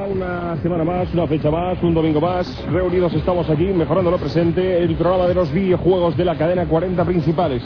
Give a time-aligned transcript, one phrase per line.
[0.00, 4.78] Una semana más, una fecha más, un domingo más, reunidos estamos aquí mejorando lo presente,
[4.80, 7.64] el programa de los videojuegos de la cadena 40 principales.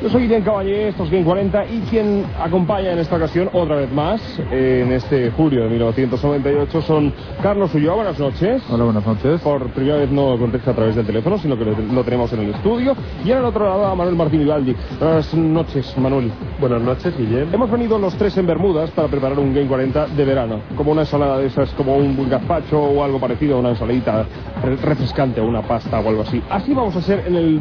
[0.00, 3.92] Yo soy Guillén Caballé, estos Game 40 y quien acompaña en esta ocasión otra vez
[3.92, 8.62] más en este julio de 1998 son Carlos Ulloa, buenas noches.
[8.68, 9.40] Hola, buenas noches.
[9.40, 12.50] Por primera vez no contesta a través del teléfono, sino que lo, tenemos en el
[12.54, 12.96] estudio.
[13.24, 14.74] Y en el otro lado a Manuel Martín Vivaldi.
[14.98, 16.32] Buenas noches, Manuel.
[16.60, 17.52] Buenas noches, Guillén.
[17.52, 21.02] Hemos venido los tres en Bermudas para preparar un Game 40 de verano, como una
[21.02, 24.26] ensalada de esas, como un gazpacho o algo parecido una ensaladita
[24.62, 26.42] refrescante o una pasta o algo así.
[26.50, 27.60] Así vamos a hacer en el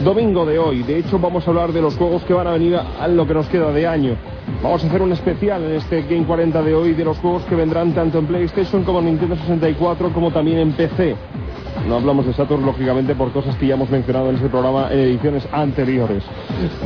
[0.00, 0.82] domingo de hoy.
[0.82, 3.34] De hecho, vamos a hablar de los juegos que van a venir a lo que
[3.34, 4.16] nos queda de año.
[4.62, 7.54] Vamos a hacer un especial en este Game 40 de hoy de los juegos que
[7.54, 11.16] vendrán tanto en PlayStation como en Nintendo 64 como también en PC.
[11.86, 14.98] No hablamos de Saturn, lógicamente, por cosas que ya hemos mencionado en este programa en
[14.98, 16.24] ediciones anteriores.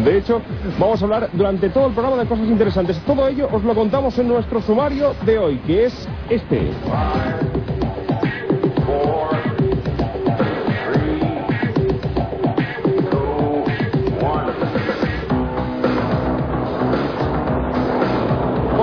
[0.05, 0.43] De hecho,
[0.79, 2.99] vamos a hablar durante todo el programa de cosas interesantes.
[3.07, 6.71] Todo ello os lo contamos en nuestro sumario de hoy, que es este.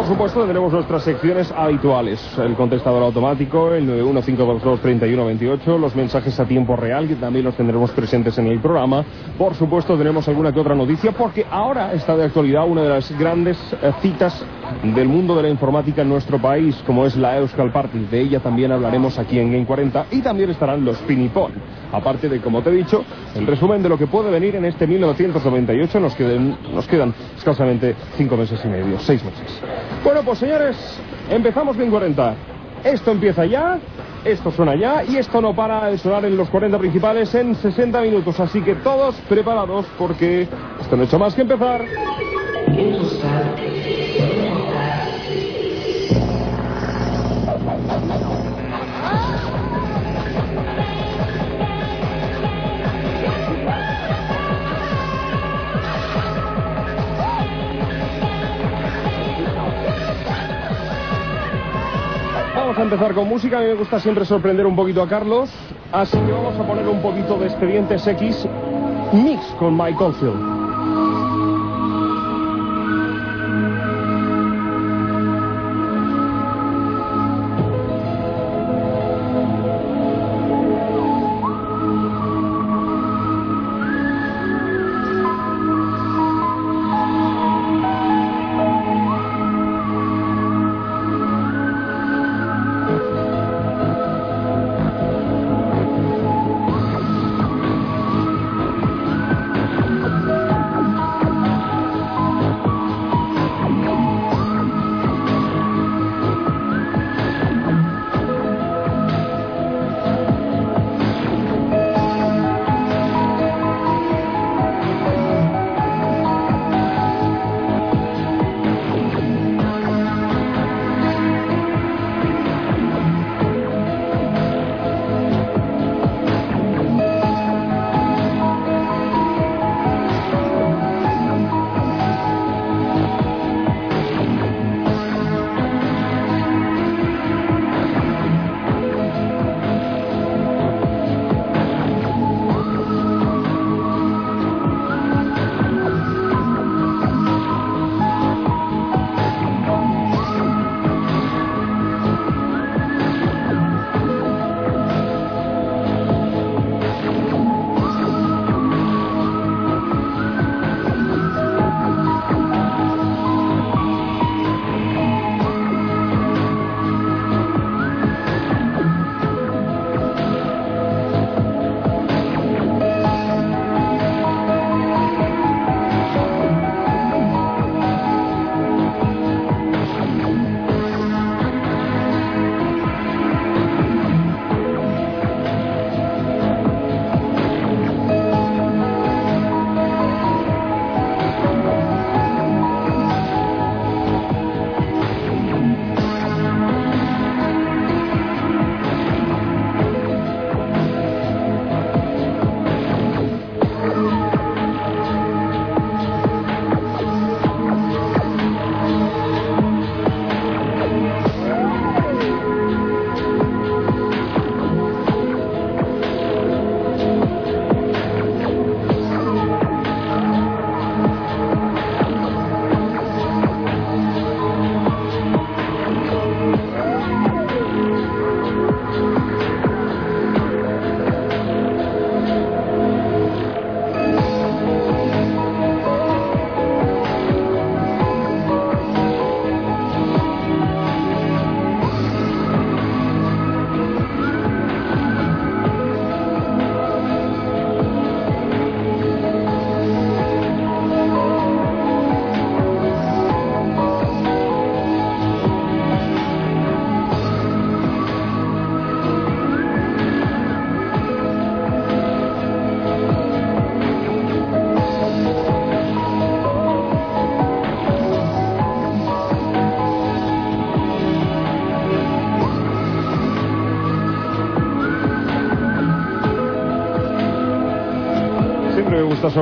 [0.09, 2.19] Supuesto, tendremos nuestras secciones habituales.
[2.37, 8.37] El contestador automático, el 915223128, los mensajes a tiempo real, que también los tendremos presentes
[8.39, 9.05] en el programa.
[9.37, 13.11] Por supuesto, tenemos alguna que otra noticia, porque ahora está de actualidad una de las
[13.19, 14.43] grandes eh, citas
[14.83, 18.07] del mundo de la informática en nuestro país, como es la Euskal Party.
[18.09, 21.51] De ella también hablaremos aquí en Game 40 y también estarán los Pinipon.
[21.91, 23.03] Aparte de, como te he dicho,
[23.35, 27.95] el resumen de lo que puede venir en este 1998, nos, queden, nos quedan escasamente
[28.15, 29.61] cinco meses y medio, seis meses.
[30.03, 30.77] Bueno, pues señores,
[31.29, 32.35] empezamos Game 40.
[32.83, 33.77] Esto empieza ya,
[34.23, 38.01] esto suena ya y esto no para de sonar en los 40 principales en 60
[38.01, 38.39] minutos.
[38.39, 40.47] Así que todos preparados porque
[40.81, 41.85] esto no ha hecho más que empezar.
[62.69, 63.57] Vamos a empezar con música.
[63.57, 65.49] A mí me gusta siempre sorprender un poquito a Carlos.
[65.91, 68.47] Así que vamos a poner un poquito de Expedientes X
[69.11, 70.58] mix con Michael Field.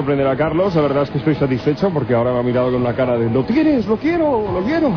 [0.08, 2.80] Sorprender a Carlos, la verdad es que estoy satisfecho porque ahora me ha mirado con
[2.80, 4.90] una cara de lo tienes, lo quiero, lo quiero.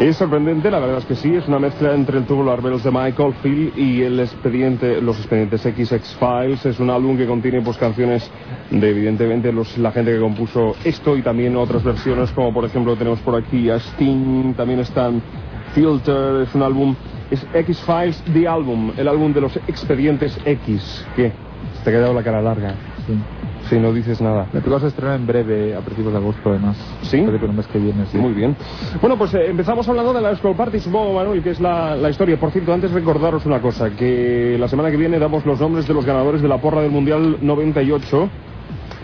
[0.00, 2.90] Es sorprendente, la verdad es que sí, es una mezcla entre el Tubular Bells de
[2.90, 6.66] Michael Phil y el expediente, los expedientes XX Files.
[6.66, 8.30] Es un álbum que contiene pues canciones
[8.70, 12.96] de evidentemente los, la gente que compuso esto y también otras versiones como por ejemplo
[12.96, 15.22] tenemos por aquí a Sting, también están
[15.74, 16.94] Filter, es un álbum,
[17.30, 21.06] es X Files The Album, el álbum de los expedientes X.
[21.16, 21.32] ¿Qué?
[21.82, 22.74] Te ha quedado la cara larga.
[23.08, 23.18] Sí.
[23.70, 24.46] Sí, no dices nada.
[24.52, 26.76] Me toca estrenar en breve, a principios de agosto, además.
[27.02, 27.24] ¿Sí?
[27.24, 28.18] Que el mes que viene, sí.
[28.18, 28.54] Muy bien.
[29.00, 32.10] Bueno, pues eh, empezamos hablando de la School Party, supongo, Manuel, que es la, la
[32.10, 32.38] historia.
[32.38, 35.94] Por cierto, antes recordaros una cosa, que la semana que viene damos los nombres de
[35.94, 38.30] los ganadores de la porra del Mundial 98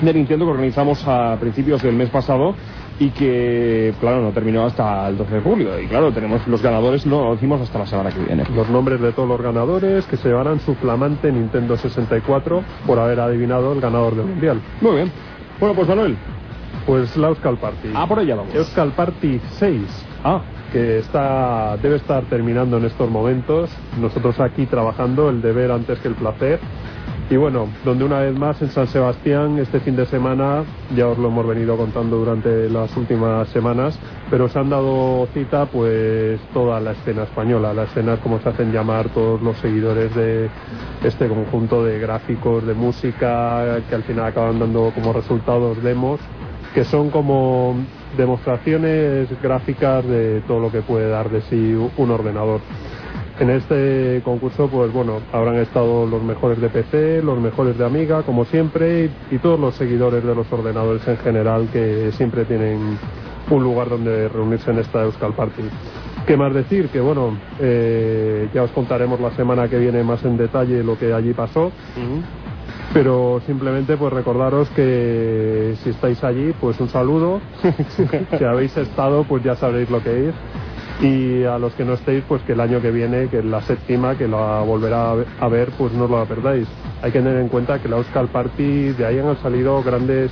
[0.01, 2.55] de Nintendo que organizamos a principios del mes pasado
[2.99, 5.81] y que, claro, no terminó hasta el 12 de julio.
[5.81, 8.45] Y claro, tenemos los ganadores, lo decimos hasta la semana que viene.
[8.55, 13.21] Los nombres de todos los ganadores que se llevarán su flamante Nintendo 64 por haber
[13.21, 14.61] adivinado el ganador del mundial.
[14.81, 15.13] Muy bien.
[15.59, 16.17] Bueno, pues Manuel.
[16.87, 17.89] Pues la Euskal Party.
[17.95, 18.55] Ah, por allá vamos.
[18.55, 19.81] Euskal Party 6.
[20.23, 20.43] Ah,
[20.73, 23.71] que está, debe estar terminando en estos momentos.
[24.01, 26.61] Nosotros aquí trabajando, el deber antes que el placer.
[27.31, 30.63] Y bueno, donde una vez más en San Sebastián, este fin de semana,
[30.95, 33.99] ya os lo hemos venido contando durante las últimas semanas,
[34.31, 38.73] pero se han dado cita pues toda la escena española, la escena como se hacen
[38.73, 40.51] llamar todos los seguidores de
[41.03, 46.21] este conjunto de gráficos, de música, que al final acaban dando como resultados demos,
[46.75, 47.75] que son como
[48.19, 52.61] demostraciones gráficas de todo lo que puede dar de sí un ordenador.
[53.41, 58.23] En este concurso, pues bueno, habrán estado los mejores de PC, los mejores de Amiga,
[58.23, 62.97] como siempre, y, y, todos los seguidores de los ordenadores en general que siempre tienen
[63.51, 65.63] un lugar donde reunirse en esta Euskal Party.
[66.27, 66.89] ¿Qué más decir?
[66.89, 71.13] Que bueno, eh, ya os contaremos la semana que viene más en detalle lo que
[71.13, 71.67] allí pasó.
[71.67, 72.23] Uh -huh.
[72.95, 77.41] Pero simplemente pues recordaros que si estáis allí, pues un saludo.
[78.39, 80.35] si habéis estado, pues ya sabréis lo que es
[81.01, 84.17] y a los que no estéis, pues que el año que viene, que la séptima,
[84.17, 86.69] que la volverá a ver, pues no la perdáis.
[87.03, 90.31] Hay que tener en cuenta que la Euskal Party, de ahí han salido grandes,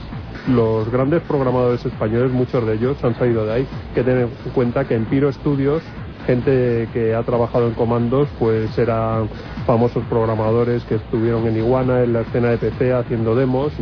[0.49, 3.61] los grandes programadores españoles, muchos de ellos han salido de ahí.
[3.61, 5.83] Hay que tener en cuenta que en Piro Studios,
[6.27, 9.29] gente que ha trabajado en comandos, pues eran
[9.67, 13.73] famosos programadores que estuvieron en Iguana, en la escena de PC, haciendo demos.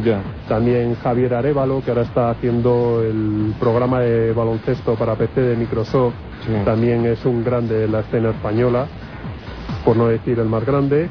[0.48, 6.14] También Javier Arevalo, que ahora está haciendo el programa de baloncesto para PC de Microsoft.
[6.46, 6.52] Sí.
[6.64, 8.86] También es un grande de la escena española,
[9.84, 11.08] por no decir el más grande.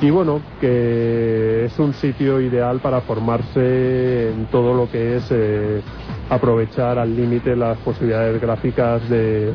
[0.00, 5.82] Y bueno, que es un sitio ideal para formarse en todo lo que es eh,
[6.30, 9.52] aprovechar al límite las posibilidades gráficas de,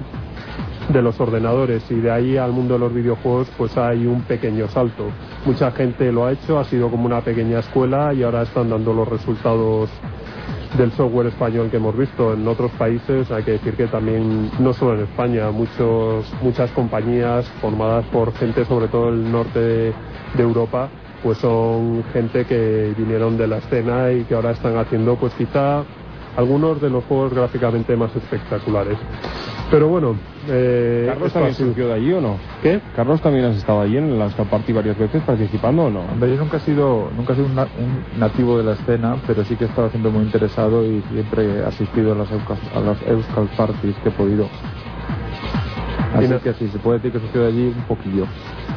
[0.89, 4.67] de los ordenadores y de ahí al mundo de los videojuegos pues hay un pequeño
[4.67, 5.05] salto.
[5.45, 8.93] Mucha gente lo ha hecho, ha sido como una pequeña escuela y ahora están dando
[8.93, 9.89] los resultados
[10.77, 13.31] del software español que hemos visto en otros países.
[13.31, 18.65] Hay que decir que también, no solo en España, muchos, muchas compañías formadas por gente,
[18.65, 19.93] sobre todo del norte de,
[20.35, 20.89] de Europa,
[21.23, 25.83] pues son gente que vinieron de la escena y que ahora están haciendo pues quizá
[26.35, 28.97] algunos de los juegos gráficamente más espectaculares.
[29.71, 30.15] Pero bueno,
[30.47, 32.37] eh, ¿Carlos también surgió de allí o no?
[32.61, 32.79] ¿Qué?
[32.95, 36.01] ¿Carlos también has estado allí en la Party varias veces participando o no?
[36.01, 39.17] Hombre, yo nunca he sido, nunca he sido un, na un, nativo de la escena,
[39.25, 42.79] pero sí que he estado siendo muy interesado y siempre he asistido a las, a
[42.79, 44.47] las Euskal Parties que he podido.
[46.13, 48.25] Así que sí, se puede decir que surgió de allí un poquillo.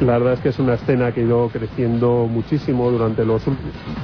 [0.00, 3.42] La verdad es que es una escena que ha ido creciendo muchísimo durante los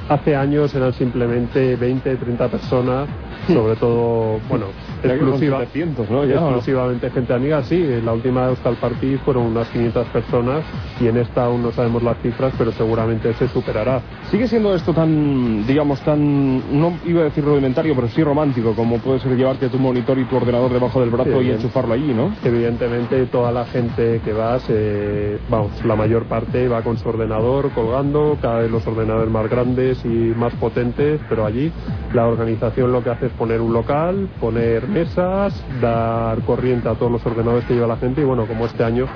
[0.09, 3.09] hace años eran simplemente 20, 30 personas,
[3.47, 4.65] sobre todo, bueno,
[5.03, 6.25] exclusiva, 700, ¿no?
[6.25, 10.63] Ya, exclusivamente gente amiga, sí, en la última Euskal Party fueron unas 500 personas
[10.99, 14.01] y en esta aún no sabemos las cifras, pero seguramente se superará.
[14.31, 18.97] ¿Sigue siendo esto tan, digamos, tan, no iba a decir rudimentario, pero sí romántico, como
[18.99, 22.13] puede ser llevarte tu monitor y tu ordenador debajo del brazo Sí, y enchufarlo allí,
[22.13, 22.33] ¿no?
[22.43, 27.71] Evidentemente toda la gente que va, se, vamos, la mayor parte va con su ordenador
[27.71, 31.71] colgando, cada vez los ordenadores más grandes y más potentes, pero allí
[32.13, 37.11] la organización lo que hace es poner un local, poner mesas, dar corriente a todos
[37.11, 39.07] los ordenadores que lleva la gente y bueno, como este año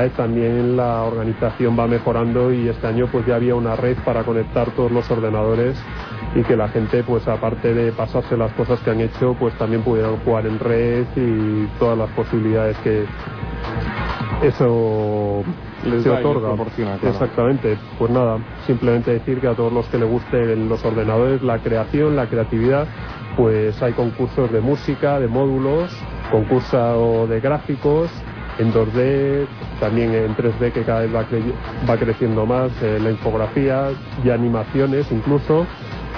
[0.00, 4.24] vez también la organización va mejorando y este año pues ya había una red para
[4.24, 5.76] conectar todos los ordenadores
[6.34, 9.82] y que la gente pues aparte de pasarse las cosas que han hecho pues también
[9.82, 13.04] pudieran jugar en red y todas las posibilidades que
[14.42, 15.44] eso
[15.90, 16.48] Les se da y les otorga.
[16.54, 17.14] proporciona, claro.
[17.14, 17.76] Exactamente.
[17.98, 22.16] Pues nada, simplemente decir que a todos los que les gusten los ordenadores, la creación,
[22.16, 22.86] la creatividad,
[23.36, 25.90] pues hay concursos de música, de módulos,
[26.30, 28.10] concurso de gráficos,
[28.58, 29.46] en 2D,
[29.80, 31.52] también en 3D que cada vez va, cre-
[31.88, 33.88] va creciendo más, eh, la infografía
[34.24, 35.66] y animaciones incluso.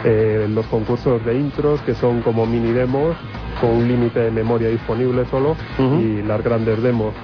[0.07, 3.17] eh, los concursos de intros, que son como mini demos,
[3.59, 5.57] con un límite de memoria disponible solo,
[6.03, 7.15] y las grandes demos.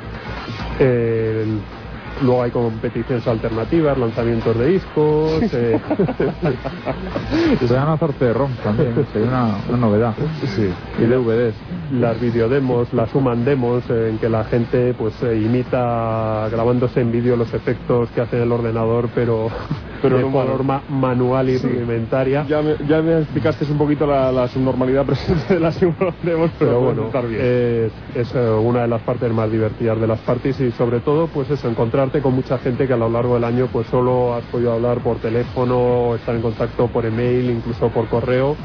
[2.22, 5.42] Luego hay competiciones alternativas, lanzamientos de discos.
[5.52, 5.80] eh,
[7.66, 10.14] Se van a hacerte de ROM también, sería una, una novedad.
[10.44, 10.68] sí.
[10.98, 11.54] Y DVDs.
[11.92, 17.10] las videodemos, las human demos, eh, en que la gente pues eh, imita grabándose en
[17.12, 19.48] vídeo los efectos que hace el ordenador, pero,
[20.02, 21.66] Pero de forma manual y Sí.
[21.68, 22.44] rudimentaria.
[22.48, 26.50] Ya me, ya me explicaste un poquito la, la subnormalidad presente de las demos, pero,
[26.58, 27.40] Pero bueno, estar bien.
[27.42, 31.26] es, es, eh, una de las partes más divertidas de las parties y sobre todo
[31.28, 31.68] pues eso,
[32.10, 34.98] encontrarte con mucha gente que a lo largo del año pues solo has podido hablar
[34.98, 38.56] por teléfono, estar en contacto por email, incluso por correo.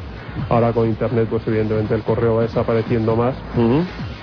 [0.50, 3.36] Ahora con internet pues evidentemente el correo va desapareciendo más.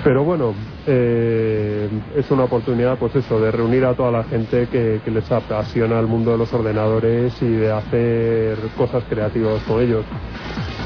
[0.04, 0.54] Pero bueno,
[0.86, 5.30] eh, es una oportunidad, pues eso, de reunir a toda la gente que, que les
[5.30, 10.04] apasiona el mundo de los ordenadores y de hacer cosas creativas con ellos.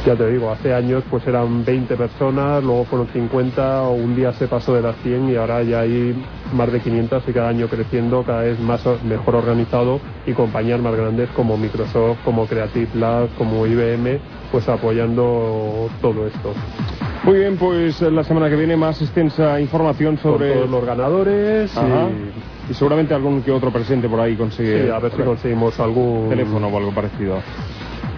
[0.06, 4.32] Ya te digo, hace años pues eran 20 personas, luego fueron 50, o un día
[4.34, 6.14] se pasó de las 100 y ahora ya hay
[6.54, 10.94] más de 500 y cada año creciendo, cada vez más mejor organizado y compañías más
[10.94, 14.20] grandes como Microsoft, como Creative Labs, como IBM,
[14.52, 16.52] pues apoyando todo esto.
[17.24, 20.54] Muy bien, pues la semana que viene más extensa información sobre...
[20.54, 22.10] todos los ganadores Ajá.
[22.68, 24.84] y Y seguramente algún que otro presente por ahí consigue...
[24.84, 27.42] Sí, a ver si conseguimos algún Teléfono o algo parecido.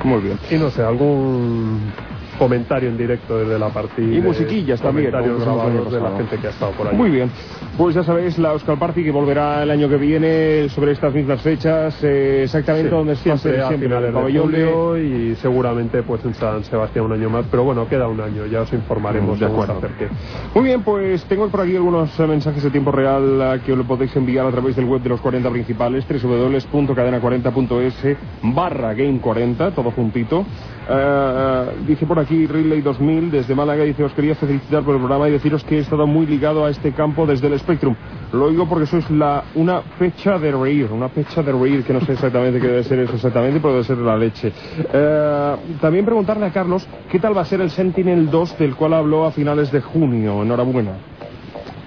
[0.04, 0.38] Muy bien.
[0.50, 1.92] Y no sé, algún
[2.38, 4.16] comentario en directo desde la partida.
[4.16, 6.96] Y musiquillas también, Comentarios año grabados de la gente que ha estado por ahí.
[6.96, 7.30] Muy bien.
[7.76, 11.40] Pues ya sabéis, la Euskal Party que volverá el año que viene sobre estas mismas
[11.42, 16.24] fechas, eh, exactamente Sí, donde está siempre a siempre, finales de julio y seguramente pues
[16.24, 19.40] en San Sebastián un año más, pero bueno, queda un año, ya os informaremos Mm,
[19.40, 19.74] de acuerdo.
[19.78, 20.08] acerque.
[20.54, 23.84] Muy bien, pues tengo por aquí algunos eh, mensajes de tiempo real que os lo
[23.84, 29.90] podéis enviar a través del web de los 40 principales, www.cadena40.es barra game 40, todo
[29.90, 30.44] juntito.
[30.90, 35.28] Eh, dice por aquí Ridley 2000 desde Málaga, dice os quería felicitar por el programa
[35.28, 37.94] y deciros que he estado muy ligado a este campo desde el Spectrum.
[38.32, 42.00] Lo digo porque sois la, una fecha de reír, una fecha de reír que no
[42.02, 44.52] sé exactamente qué debe ser eso exactamente, pero debe ser la leche.
[44.92, 48.92] Eh, también preguntarle a Carlos qué tal va a ser el Sentinel 2 del cual
[48.94, 50.42] habló a finales de junio.
[50.42, 50.92] Enhorabuena.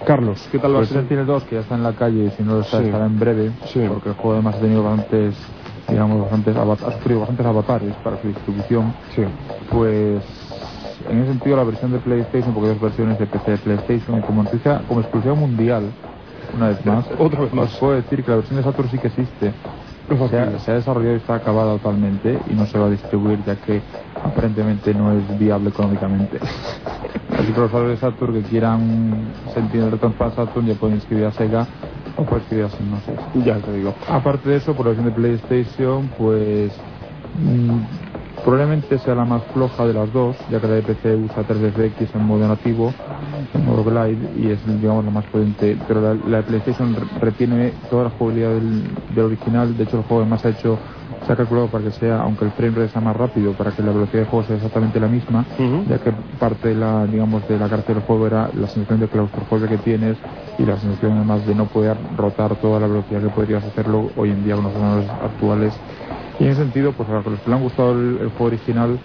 [0.06, 1.00] Carlos, ¿qué tal va a Pues ser?
[1.02, 2.86] Sentinel 2, que ya está en la calle y si no lo está, Sí.
[2.86, 3.82] estará en breve, Sí.
[3.88, 5.36] porque el juego además ha tenido bastantes,
[5.88, 8.94] digamos, bastantes, avat- ha sufrido bastantes avatares para su distribución.
[9.16, 9.24] Sí.
[9.72, 10.24] Pues
[11.10, 14.22] en ese sentido la versión de PlayStation, porque hay dos versiones de PC de PlayStation,
[14.22, 15.92] como noticia, como exclusiva mundial,
[16.56, 17.74] una vez más, Otra vez más.
[17.74, 19.54] os puedo decir que la versión de Saturn sí que existe.
[20.30, 23.40] Se ha, se ha desarrollado y está acabada totalmente y no se va a distribuir
[23.46, 23.82] ya que
[24.22, 26.38] aparentemente no es viable económicamente.
[27.40, 30.96] Así que los usuarios de Saturn que quieran sentir el retorno para Saturn ya pueden
[30.98, 31.66] inscribir a Sega
[32.18, 33.46] o pueden inscribir a Psygnosis.
[33.46, 33.94] Ya te digo.
[34.10, 36.74] Aparte de eso, por la versión de PlayStation, pues
[37.36, 37.78] mm,
[38.44, 42.16] probablemente sea la más floja de las dos, ya que la de PC usa 3DFX
[42.16, 42.94] en modo nativo,
[43.54, 45.78] en modo glide, y es digamos la más potente.
[45.88, 49.98] Pero la, la de PlayStation re- retiene toda la jugabilidad del, del original, de hecho
[49.98, 50.78] el juego además ha hecho
[51.22, 53.84] se ha calculado para que sea, aunque el frame rate sea más rápido, para que
[53.84, 55.46] la velocidad de juego sea exactamente la misma,
[55.88, 59.08] ya que parte de la, digamos, de la carta del juego era la sensación de
[59.10, 60.18] claustrofobia que tienes
[60.58, 64.32] y la sensación además de no poder rotar toda la velocidad que podrías hacerlo hoy
[64.32, 65.82] en día con los ordenadores actuales.
[66.40, 69.00] Y en ese sentido, pues a los que les han gustado el, el juego original,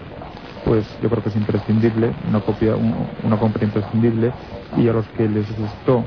[0.65, 4.33] pues yo creo que es imprescindible, una copia, un- una compra imprescindible,
[4.75, 6.07] y a los que les gustó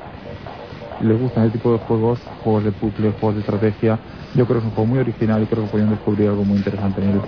[1.01, 3.99] les gustan ese tipo de juegos, juegos de puzzle, juegos de estrategia,
[4.35, 6.57] yo creo que es un juego muy original y creo que pueden descubrir algo muy
[6.57, 7.21] interesante en él.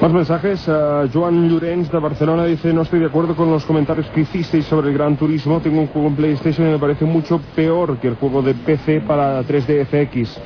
[0.00, 0.66] Más mensajes.
[0.66, 4.64] Eh, Joan Llorens de Barcelona dice: No estoy de acuerdo con los comentarios que hicisteis
[4.66, 5.60] sobre el Gran Turismo.
[5.60, 9.02] Tengo un juego en PlayStation y me parece mucho peor que el juego de PC
[9.02, 10.40] para 3D FX.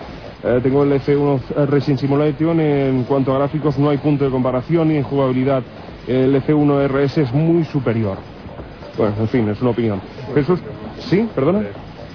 [0.45, 2.61] Eh, tengo el F1 Racing Simulation.
[2.61, 5.63] En cuanto a gráficos, no hay punto de comparación y en jugabilidad,
[6.07, 8.19] el F1 RS es muy superior.
[8.97, 10.01] Bueno, en fin, es una opinión.
[10.35, 10.61] Jesús,
[10.99, 11.27] ¿sí?
[11.35, 11.63] ¿Perdona?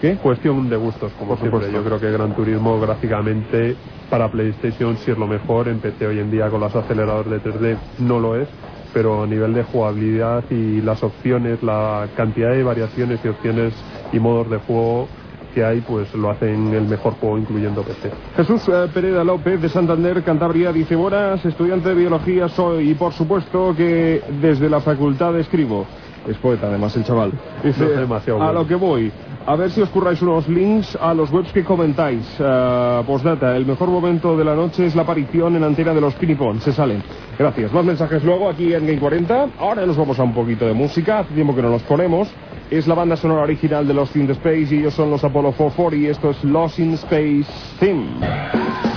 [0.04, 0.18] ¿Qué?
[0.18, 1.72] Cuestión de gustos, como siempre.
[1.72, 3.74] Yo creo que Gran Turismo gráficamente
[4.10, 5.70] para PlayStation sí es lo mejor.
[5.70, 8.50] En PC hoy en día con los aceleradores de 3D no lo es.
[8.94, 13.74] Pero a nivel de jugabilidad y las opciones, la cantidad de variaciones y opciones
[14.12, 15.08] y modos de juego
[15.56, 18.12] que hay, pues lo hacen el mejor juego incluyendo PC.
[18.36, 23.14] Jesús eh, Pereda López de Santander, Cantabria, dice, buenas, estudiante de biología soy y por
[23.14, 25.86] supuesto que desde la facultad escribo.
[26.28, 27.32] Es poeta además el chaval.
[27.64, 28.62] Dice, No es demasiado a bueno.
[28.62, 29.12] lo que voy,
[29.46, 32.26] a ver si os curráis unos links a los webs que comentáis.
[32.40, 36.14] Eh, postdata, el mejor momento de la noche es la aparición en antena de los
[36.16, 37.04] Pinipón, se salen.
[37.38, 37.72] Gracias.
[37.74, 39.50] Más mensajes luego aquí en Game 40.
[39.60, 42.30] Ahora nos vamos a un poquito de música, hace tiempo que no nos ponemos.
[42.72, 45.96] Es la banda sonora original de Lost in Space y ellos son los Apollo 440
[45.96, 47.46] y esto es Lost in Space
[47.80, 48.93] Theme.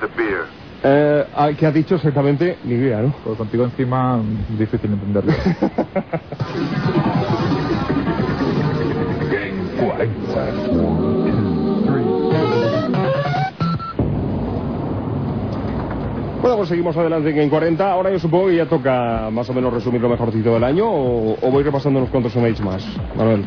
[0.00, 0.46] The beer.
[0.82, 2.58] Eh, ¿Qué ha dicho exactamente?
[2.64, 3.12] Ni idea, ¿no?
[3.24, 5.32] Pues contigo encima, difícil entenderlo.
[16.40, 17.92] Bueno, pues seguimos adelante en 40.
[17.92, 21.36] Ahora yo supongo que ya toca más o menos resumir lo mejorcito del año o,
[21.42, 22.86] o voy repasando unos cuantos emails más.
[23.16, 23.44] Manuel.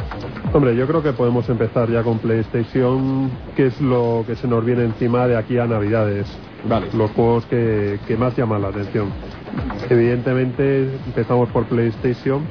[0.54, 4.66] Hombre, yo creo que podemos empezar ya con PlayStation, que es lo que se nos
[4.66, 6.28] viene encima de aquí a Navidades.
[6.68, 6.88] Vale.
[6.94, 9.08] Los juegos que, que más llaman la atención.
[9.90, 12.42] Evidentemente empezamos por PlayStation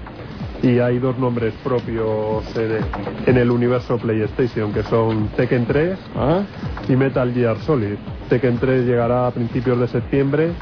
[0.62, 2.78] y hay dos nombres propios en,
[3.26, 6.42] en el universo PlayStation, que son Tekken 3 Ah,
[6.88, 7.96] y Metal Gear Solid.
[8.30, 10.52] Tekken 3 llegará a principios de septiembre.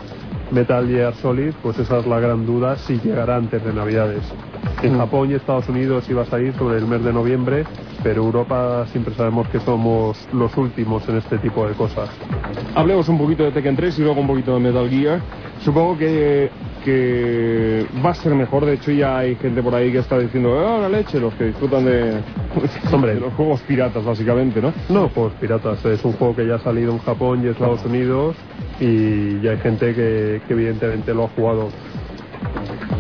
[0.51, 4.22] Metal Gear Solid, pues esa es la gran duda si llegará antes de Navidades.
[4.83, 4.99] En Mm.
[4.99, 7.64] Japón y Estados Unidos iba a salir sobre el mes de noviembre,
[8.03, 12.09] pero Europa siempre sabemos que somos los últimos en este tipo de cosas.
[12.75, 15.21] Hablemos un poquito de Tekken 3 y luego un poquito de Metal Gear.
[15.64, 16.51] Supongo que,
[16.85, 18.64] que va a ser mejor.
[18.64, 21.44] De hecho, ya hay gente por ahí que está diciendo, ah, la leche, los que
[21.47, 22.21] disfrutan de,
[22.92, 23.14] Hombre.
[23.14, 24.73] de los juegos piratas, básicamente, ¿no?
[24.88, 25.85] No, juegos piratas.
[25.85, 28.37] Es un juego que ya ha salido en Japón y Estados Unidos
[28.79, 31.68] y ya hay gente que, que evidentemente lo ha jugado.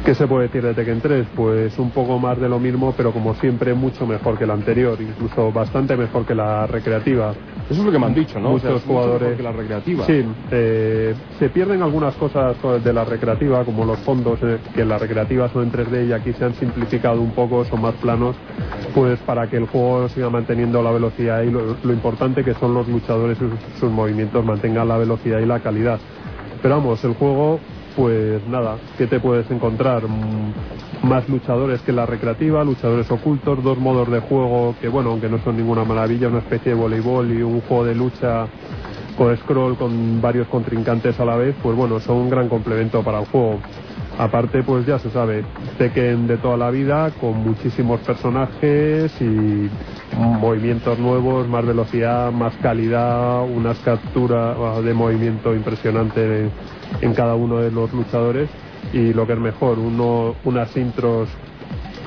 [0.08, 1.26] ¿Qué se puede decir de Tekken 3?
[1.36, 4.98] Pues un poco más de lo mismo, pero como siempre mucho mejor que la anterior,
[4.98, 7.32] incluso bastante mejor que la recreativa.
[7.68, 8.52] Eso es lo que me han dicho, ¿no?
[8.52, 10.06] Muchos O sea, jugadores- que la recreativa.
[10.06, 14.88] Sí, eh, se pierden algunas cosas de la recreativa, como los fondos, eh, que en
[14.88, 18.34] la recreativa son en 3D y aquí se han simplificado un poco, son más planos,
[18.94, 22.72] pues para que el juego siga manteniendo la velocidad y lo, lo importante que son
[22.72, 26.00] los luchadores, sus, sus movimientos mantengan la velocidad y la calidad.
[26.62, 27.60] Pero vamos, el juego,
[27.98, 30.06] pues nada, ¿qué te puedes encontrar?
[30.06, 30.52] Mm,
[31.02, 35.38] Más luchadores que la recreativa, luchadores ocultos, dos modos de juego que, bueno, aunque no
[35.40, 38.46] son ninguna maravilla, una especie de voleibol y un juego de lucha
[39.16, 43.20] con scroll con varios contrincantes a la vez, pues bueno, son un gran complemento para
[43.20, 43.58] el juego.
[44.18, 45.44] Aparte, pues ya se sabe,
[45.78, 49.70] Tekken de toda la vida, con muchísimos personajes y
[50.16, 56.50] movimientos nuevos, más velocidad, más calidad, unas capturas ah, de movimiento impresionante
[57.00, 58.50] en cada uno de los luchadores
[58.92, 61.28] y lo que es mejor, unas intros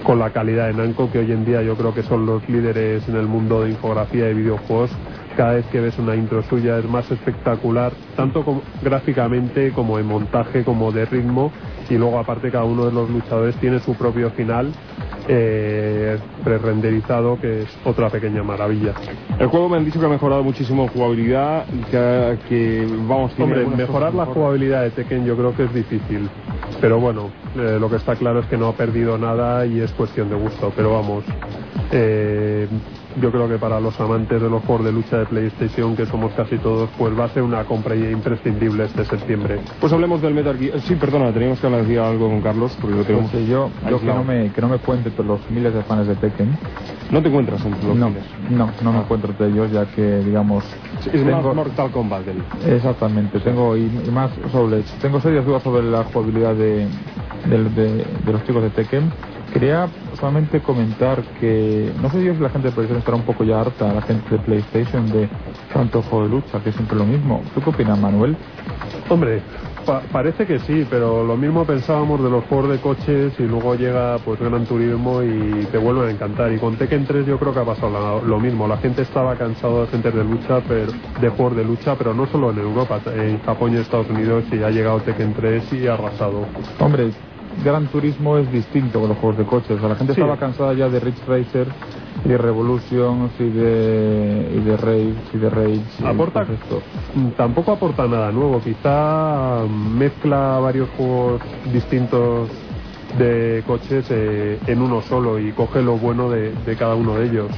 [0.04, 3.08] con la calidad de Namco que hoy en día yo creo que son los líderes
[3.08, 4.92] en el mundo de infografía de videojuegos.
[5.38, 10.06] Cada vez que ves una intro suya es más espectacular, tanto como- gráficamente como en
[10.06, 11.52] montaje, como de ritmo.
[11.90, 14.72] Y luego aparte cada uno de los luchadores tiene su propio final
[15.28, 18.94] eh, pre-renderizado, que es otra pequeña maravilla.
[19.40, 23.66] El juego me han dicho que ha mejorado muchísimo en jugabilidad que, que, vamos, Hombre,
[23.66, 24.34] mejorar la mejor.
[24.36, 26.30] jugabilidad de Tekken yo creo que es difícil.
[26.82, 29.92] Pero bueno, eh, lo que está claro es que no ha perdido nada y es
[29.94, 30.74] cuestión de gusto.
[30.76, 31.24] Pero vamos,
[31.92, 32.68] eh,
[33.16, 36.34] yo creo que para los amantes de los juegos de lucha de PlayStation, que somos
[36.34, 39.62] casi todos, pues va a ser una compra imprescindible este septiembre.
[39.80, 40.80] Pues hablemos del Metal Gear.
[40.82, 43.26] Sí, perdona, teníamos que hablar de algo con Carlos, porque lo tenemos.
[43.34, 46.08] Entonces yo, yo que, no me, que no me cuente entre los miles de fans
[46.08, 46.58] de Tekken.
[47.12, 48.26] No te encuentras entre los No, miles.
[48.50, 50.64] no, no me encuentro entre ellos, ya que, digamos...
[51.02, 52.28] Sí, Es más tengo- Mortal Kombat.
[52.28, 52.44] el-
[52.74, 54.84] Exactamente, tengo y, y más sobre.
[55.02, 56.88] Tengo serias dudas sobre la jugabilidad de,
[57.46, 59.10] de los chicos de Tekken.
[59.54, 63.44] Quería solamente comentar que no sé yo si la gente de PlayStation estará un poco
[63.44, 65.30] ya harta, la gente de PlayStation, de
[65.74, 67.44] tanto juego de lucha, que es siempre lo mismo.
[67.54, 68.38] ¿Tú qué opinas, Manuel?
[69.10, 69.42] Hombre,
[69.86, 73.76] pa- parece que sí, pero lo mismo pensábamos de los juegos de coches y luego
[73.76, 76.52] llega pues Gran Turismo y te vuelven a encantar.
[76.54, 78.68] Y con Tekken 3 yo creo que ha pasado lo mismo.
[78.70, 82.26] La gente estaba cansado de gente de lucha, pero, de juegos de lucha, pero no
[82.28, 85.96] solo en Europa, en Japón y Estados Unidos y ha llegado Tekken 3 y ha
[85.96, 86.48] arrasado.
[86.80, 87.12] Hombre,
[87.64, 89.72] Gran Turismo es distinto con los juegos de coches.
[89.78, 90.22] O sea, la gente Sí.
[90.22, 91.68] estaba cansada ya de Ridge Racer
[92.26, 95.82] y de Revolutions y de, y de Rage y de Rage.
[96.06, 96.82] Aporta- todo esto.
[97.16, 101.42] Mm, Tampoco aporta nada nuevo, quizá mezcla varios juegos
[101.74, 102.50] distintos
[103.18, 107.26] de coches eh, en uno solo y coge lo bueno de, de cada uno de
[107.26, 107.52] ellos.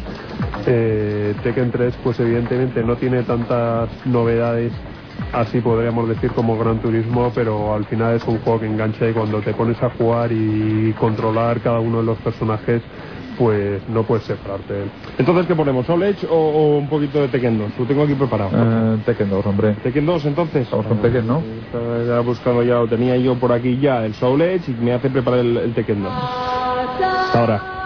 [0.66, 4.72] Eh, Tekken 3 pues evidentemente no tiene tantas novedades
[5.34, 9.14] así podríamos decir como Gran Turismo, pero al final es un juego que engancha y
[9.14, 12.82] cuando te pones a jugar y controlar cada uno de los personajes
[13.38, 14.86] pues no puedes separarte.
[15.18, 15.86] Entonces, ¿qué ponemos?
[15.88, 17.72] ¿Soul Edge o, o un poquito de Tekken 2?
[17.80, 18.52] Lo tengo aquí preparado.
[18.54, 19.74] Eh, Tekken 2, hombre.
[19.84, 20.70] Tekken 2, entonces.
[20.70, 21.42] Vamos con Tekken, ¿no?
[21.66, 24.94] Estaba ya buscando ya, lo tenía yo por aquí ya, el Soul Edge y me
[24.94, 26.14] hace preparar el, el Tekken 2.
[26.14, 27.83] Hasta ahora.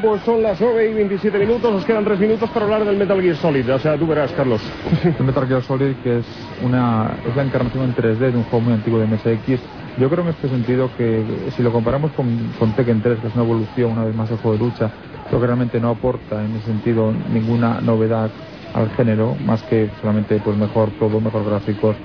[0.00, 3.20] Pues son las 9 y 27 minutos, nos quedan 3 minutos para hablar del Metal
[3.20, 3.74] Gear Solid.
[3.74, 4.60] O sea, tú verás, Carlos.
[5.18, 6.26] El Metal Gear Solid, que es
[6.62, 9.60] una es la encarnación en 3D de un juego muy antiguo de MSX.
[9.98, 11.22] Yo creo en este sentido que
[11.56, 14.38] si lo comparamos con, con Tekken 3, que es una evolución una vez más del
[14.38, 14.90] juego de lucha,
[15.28, 18.30] creo que realmente no aporta en ese sentido ninguna novedad
[18.74, 21.96] al género, más que solamente pues mejor todo, mejor gráficos,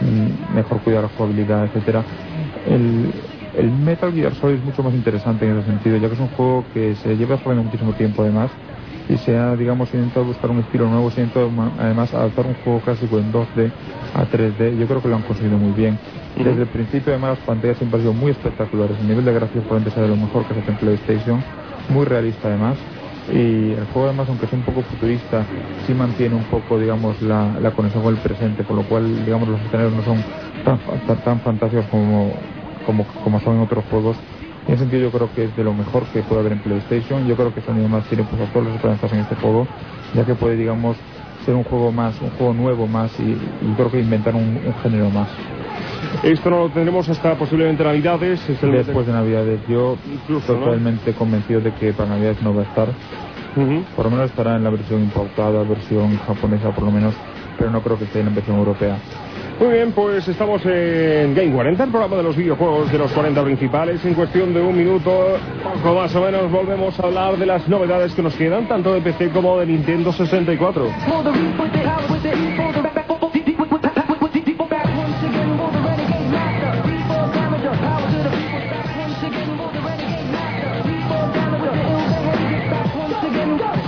[0.00, 2.02] mm, mejor cuidar la jugabilidad, etcétera.
[2.66, 3.12] El,
[3.56, 6.28] el Metal Gear Solid es mucho más interesante en ese sentido, ya que es un
[6.28, 8.50] juego que se lleva jugando muchísimo tiempo además
[9.08, 12.54] y se ha, digamos, intentado buscar un estilo nuevo, se ha intentado además adaptar un
[12.64, 13.70] juego clásico en 2D
[14.14, 14.78] a 3D.
[14.78, 15.96] Yo creo que lo han conseguido muy bien.
[16.36, 18.96] Desde el principio, además, las pantallas siempre han sido muy espectaculares.
[19.00, 21.44] El nivel de gráficos probablemente sea de lo mejor que se hace en PlayStation,
[21.88, 22.76] muy realista además.
[23.32, 25.44] Y el juego, además, aunque sea un poco futurista,
[25.86, 29.48] sí mantiene un poco, digamos, la, la conexión con el presente, por lo cual, digamos,
[29.48, 30.24] los escenarios no son
[30.64, 32.34] tan, tan, tan fantásticos como,
[32.86, 34.16] como, como son en otros juegos.
[34.66, 37.26] En ese sentido yo creo que es de lo mejor que puede haber en PlayStation.
[37.26, 39.66] Yo creo que Sony además tiene pues, todas las esperanzas en este juego,
[40.14, 40.96] ya que puede, digamos,
[41.44, 44.74] ser un juego más, un juego nuevo más y, y creo que inventar un, un
[44.82, 45.28] género más.
[46.22, 48.40] Esto no lo tendremos hasta posiblemente Navidades.
[48.48, 50.60] Después de Navidades, yo Incluso, ¿no?
[50.60, 52.88] totalmente convencido de que para Navidades no va a estar.
[53.94, 57.14] Por lo menos estará en la versión importada, versión japonesa por lo menos,
[57.56, 58.98] pero no creo que esté en la versión europea.
[59.58, 63.42] Muy bien, pues estamos en Game 40, el programa de los videojuegos de los 40
[63.42, 64.04] principales.
[64.04, 65.38] En cuestión de un minuto,
[65.82, 69.00] poco más o menos, volvemos a hablar de las novedades que nos quedan, tanto de
[69.00, 70.90] PC como de Nintendo 64.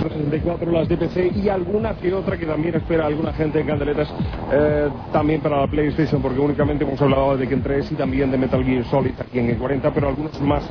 [0.08, 4.08] 4.64 las DPC y alguna que otra que también espera alguna gente en candeletas
[4.52, 8.38] eh, también para la PlayStation, porque únicamente hemos hablado de Ken 3 y también de
[8.38, 10.64] Metal Gear Solid aquí en el 40, pero algunos más,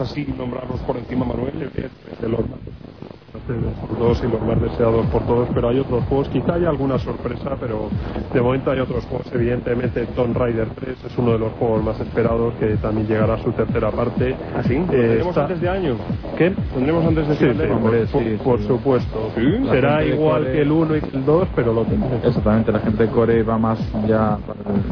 [0.00, 2.40] así nombrarlos por encima, Manuel, de, de los
[3.32, 6.98] por todos y los más deseados por todos, pero hay otros juegos, quizá haya alguna
[6.98, 7.90] sorpresa, pero
[8.32, 12.00] de momento hay otros juegos, evidentemente Tomb Raider 3 es uno de los juegos más
[12.00, 14.34] esperados que también llegará a su tercera parte.
[14.56, 14.74] ¿Así?
[14.74, 15.96] Eh, ¿Tendremos está- antes de año?
[16.38, 16.52] ¿Qué?
[16.72, 18.66] ¿Tendremos antes de Sí, sí, hombre, por, sí, por sí.
[18.66, 19.30] supuesto.
[19.70, 22.24] Será igual Core- que el 1 y el 2, pero lo tendremos.
[22.24, 24.38] Exactamente, la gente de Core va más ya,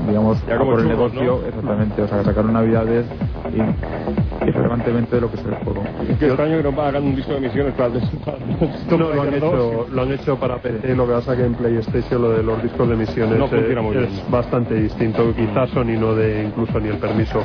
[0.06, 1.46] digamos, Ya como por el negocio, ¿no?
[1.48, 3.06] exactamente, o sea, sacaron navidades
[3.54, 5.82] y irrelevantemente de lo que es el juego.
[6.18, 7.88] Qué extraño que no hagan un disco de misiones para...
[7.88, 9.54] No, lo han, Raider 2.
[9.54, 12.62] hecho, lo han hecho para PC, lo que pasa que en PlayStation lo de los
[12.62, 14.22] discos de misiones No funciona muy es bien.
[14.30, 15.34] bastante distinto.
[15.34, 17.42] Quizás Sony no de incluso ni el permiso.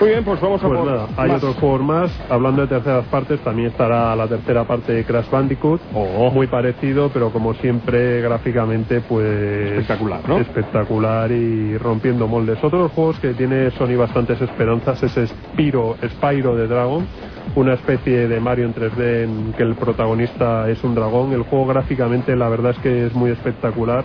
[0.00, 1.38] Muy bien, pues vamos a Pues por nada, hay más.
[1.42, 2.10] otros juegos más.
[2.30, 5.80] Hablando de terceras partes, también estará la tercera parte de Crash Bandicoot.
[5.94, 6.30] Oh.
[6.30, 9.26] Muy parecido, pero como siempre, gráficamente, pues.
[9.72, 10.38] Espectacular, ¿no?
[10.38, 12.58] Espectacular y rompiendo moldes.
[12.62, 15.12] Otro de los juegos que tiene Sony bastantes esperanzas es
[15.54, 15.96] Spyro,
[16.36, 17.06] Spyro de Dragon.
[17.54, 21.32] Una especie de Mario en 3D en que el protagonista es un dragón.
[21.32, 24.04] El juego gráficamente, la verdad es que es muy espectacular.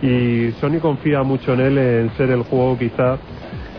[0.00, 3.18] Y Sony confía mucho en él, en ser el juego quizá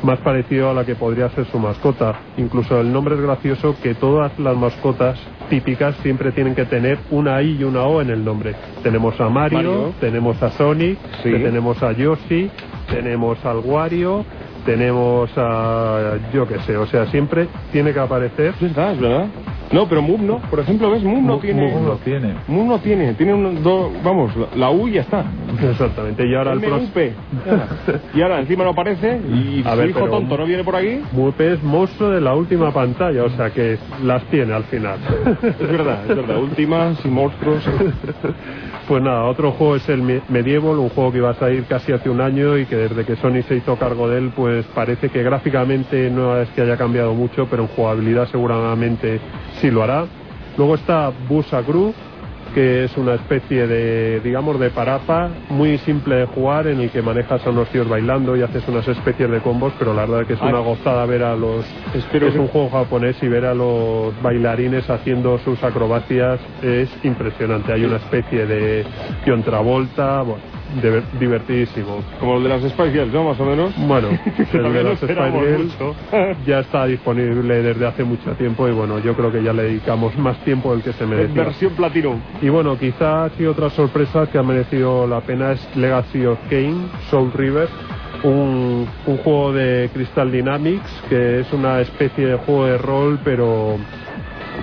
[0.03, 2.19] más parecido a la que podría ser su mascota.
[2.37, 5.17] Incluso el nombre es gracioso que todas las mascotas
[5.49, 8.53] típicas siempre tienen que tener una I y una O en el nombre.
[8.81, 9.93] Tenemos a Mario, Mario.
[10.01, 11.31] tenemos a Sonic, Sí.
[11.31, 12.49] tenemos a Yoshi,
[12.89, 14.25] tenemos al Wario,
[14.65, 19.25] tenemos a yo que sé, o sea, siempre tiene que aparecer Es verdad, es verdad.
[19.71, 20.37] No, pero Moon no.
[20.37, 21.03] Por ejemplo, ¿ves?
[21.03, 21.73] Moon no tiene...
[21.73, 22.35] Mu- lo tiene.
[22.47, 23.13] Moon no tiene.
[23.15, 23.63] Tiene un...
[23.63, 25.25] do- vamos, la, la U y ya está.
[25.67, 26.27] exactamente.
[26.27, 26.91] Y ahora el próximo.
[28.13, 30.99] Y ahora encima no aparece y A su ver, hijo tonto no viene por aquí.
[31.11, 34.99] Mupe es monstruo de la última pantalla, o sea que las tiene al final.
[35.41, 36.37] Es verdad, es verdad.
[36.37, 37.63] Últimas y monstruos.
[38.87, 41.93] Pues nada, otro juego es el Me- Medieval, un juego que iba a salir casi
[41.93, 45.09] hace un año y que desde que Sony se hizo cargo de él, pues parece
[45.09, 49.19] que gráficamente no es que haya cambiado mucho, pero en jugabilidad seguramente
[49.59, 50.05] sí lo hará.
[50.57, 51.93] Luego está Busacru,
[52.53, 57.01] que es una especie de, digamos, de parapa muy simple de jugar en el que
[57.01, 60.27] manejas a unos tíos bailando y haces unas especies de combos, pero la verdad es
[60.27, 60.49] que es Ah.
[60.49, 61.65] una gozada ver a los...
[61.95, 67.73] Espero es un juego japonés y ver a los bailarines haciendo sus acrobacias es impresionante.
[67.73, 68.85] Hay una especie de
[69.25, 70.43] John Travolta, bueno,
[71.19, 72.03] divertidísimo.
[72.19, 73.23] Como el de las Spice Girls, ¿no?
[73.23, 73.73] Más o menos.
[73.87, 74.09] Bueno,
[74.53, 79.15] el de esperamos Spider Girls ya está disponible desde hace mucho tiempo y bueno, yo
[79.15, 81.43] creo que ya le dedicamos más tiempo del que se merecía.
[81.43, 82.19] Versión Platinum.
[82.41, 86.87] Y bueno, quizás sí otra sorpresa que ha merecido la pena es Legacy of Kane,
[87.09, 87.69] Soul River,
[88.23, 93.77] un, un juego de Crystal Dynamics que es una especie de juego de rol pero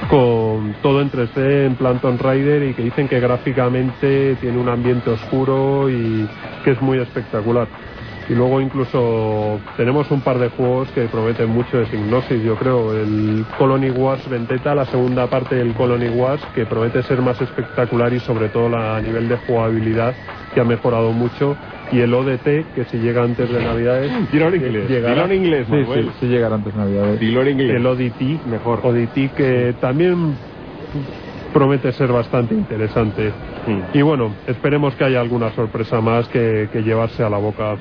[0.08, 4.68] con todo en 3D en plan Tomb Raider y que dicen que gráficamente tiene un
[4.68, 6.28] ambiente oscuro y
[6.64, 7.68] que es muy espectacular.
[8.28, 12.92] Y luego incluso tenemos un par de juegos que prometen mucho de Signosis, yo creo.
[12.94, 18.12] El Colony Wars Venteta, la segunda parte del Colony Wars, que promete ser más espectacular
[18.12, 20.14] y sobre todo la- a nivel de jugabilidad,
[20.54, 21.56] que ha mejorado mucho.
[21.92, 24.88] Y el ODT, que si llega antes de Navidades, Dilo en inglés.
[24.88, 25.14] llegará.
[25.14, 26.04] Dilo en inglés, Sí, Manuel.
[26.04, 27.04] sí, sí llegará antes de Navidad.
[27.18, 27.76] Dilo en inglés.
[27.76, 28.80] el ODT, Mejor.
[28.84, 30.34] ODT que también
[31.52, 33.32] promete ser bastante interesante.
[33.66, 33.80] Mm.
[33.98, 37.76] Y bueno, esperemos que haya alguna sorpresa más que, que llevarse a la boca.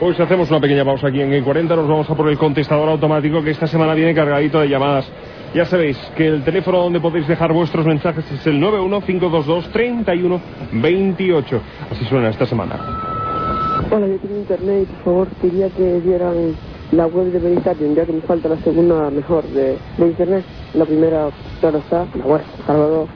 [0.00, 2.88] Pues hacemos una pequeña pausa aquí en Game 40, nos vamos a por el contestador
[2.88, 5.10] automático que esta semana viene cargadito de llamadas.
[5.54, 11.60] Ya sabéis que el teléfono donde podéis dejar vuestros mensajes es el 915223128.
[11.90, 12.76] Así suena esta semana.
[13.90, 16.56] Hola, yo tengo internet y por favor quería que dieran
[16.92, 20.46] la web de Meditación, ya que me falta la segunda mejor de, de internet.
[20.74, 23.08] La primera, claro está, la web, Salvador.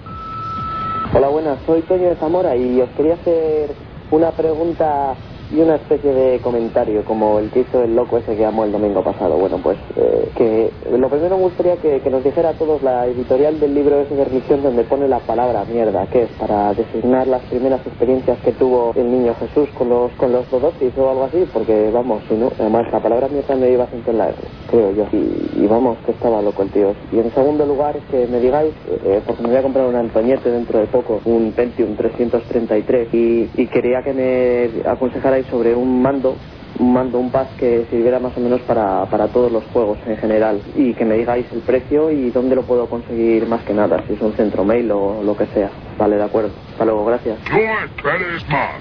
[1.15, 3.77] Hola, buenas, soy Toño de Zamora y os quería hacer
[4.13, 5.19] una pregunta
[5.53, 8.73] y una especie de comentario, como el que hizo el loco ese que amó el
[8.73, 9.37] domingo pasado.
[9.37, 13.07] Bueno, pues eh, que lo primero me gustaría que, que nos dijera a todos la
[13.07, 17.27] editorial del libro ese de religión donde pone la palabra mierda, que es para designar
[17.27, 21.25] las primeras experiencias que tuvo el niño Jesús con los con los dodotis o algo
[21.25, 24.37] así, porque vamos, si no, además la palabra mierda me iba acento en la R,
[24.71, 25.07] creo yo.
[25.13, 26.95] Y, y vamos, que estaba loco el tío.
[27.13, 28.73] Y en segundo lugar, que me digáis,
[29.05, 33.51] eh, porque me voy a comprar un Antoñete dentro de poco, un Pentium 333, y,
[33.55, 36.37] y quería que me aconsejarais sobre un mando
[36.79, 40.61] mando, un pad que sirviera más o menos para, para todos los juegos en general
[40.77, 44.15] y que me digáis el precio y dónde lo puedo conseguir más que nada, si
[44.15, 45.71] es un centro mail o lo que sea.
[45.99, 46.51] Vale, de acuerdo.
[46.73, 47.39] Hasta luego, gracias.
[47.51, 48.73] No esperes más.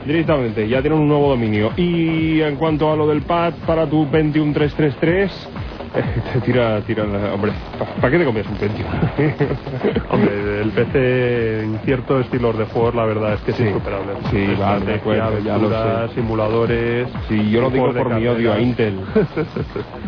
[0.05, 1.71] directamente, ya tienen un nuevo dominio.
[1.75, 5.76] Y en cuanto a lo del pad para tu Pentium 333, eh, te
[6.45, 7.51] tira, tira, la- hombre,
[8.01, 8.87] ¿para qué te comes un Pentium?
[10.09, 13.63] Hombre, el PC en ciertos estilos de juegos, la verdad es que es Sí.
[13.63, 14.13] insuperable.
[14.31, 16.13] Sí, vale, de acuerdo, ya lo sé.
[16.15, 17.07] simuladores.
[17.27, 18.59] Sí, yo lo digo por mi odio a.
[18.59, 18.99] Intel.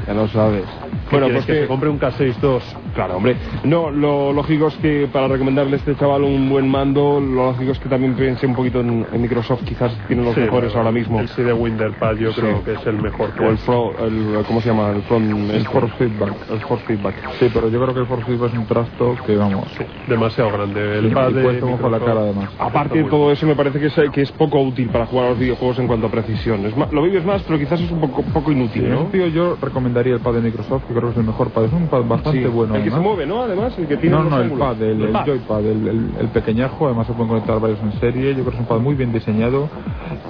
[0.08, 0.64] Ya lo sabes.
[1.12, 2.62] Bueno, pues que, se compre un K6-2.
[2.96, 3.36] Claro, hombre.
[3.64, 7.72] No, lo lógico es que para recomendarle a este chaval un buen mando, lo lógico
[7.74, 10.92] es que también piense un poquito en, en Microsoft, quizás tienen los Sí, mejores ahora
[10.92, 11.20] mismo.
[11.20, 13.32] El sí de Winterpad yo creo que es el mejor.
[13.34, 14.90] que O el, fro, el ¿cómo se llama?
[14.90, 16.34] El front, El force feedback.
[16.52, 17.16] el force feedback.
[17.40, 19.66] Sí, pero yo creo que el force feedback es un trasto que, vamos,
[20.08, 21.00] Demasiado grande.
[21.00, 22.50] El pad de a la cara además.
[22.60, 25.30] Aparte de todo eso, me parece que es, que es poco útil para jugar a
[25.30, 26.66] los videojuegos en cuanto a precisión.
[26.66, 28.98] Es más, lo vives más, pero quizás es un poco, poco inútil, En ¿no?
[29.04, 31.66] sentido, yo recomendaría el pad de Microsoft, que creo que es el mejor pad.
[31.66, 32.48] Es un pad bastante Sí.
[32.48, 32.76] bueno.
[32.76, 33.42] el que se mueve, ¿no?
[33.42, 34.68] Además, el que tiene No, los no, el ángulos.
[34.68, 35.26] pad, el, el pad.
[35.26, 38.56] joypad, el, el, el pequeñajo, además se pueden conectar varios en serie, yo creo que
[38.56, 39.70] es un pad muy bien diseñado.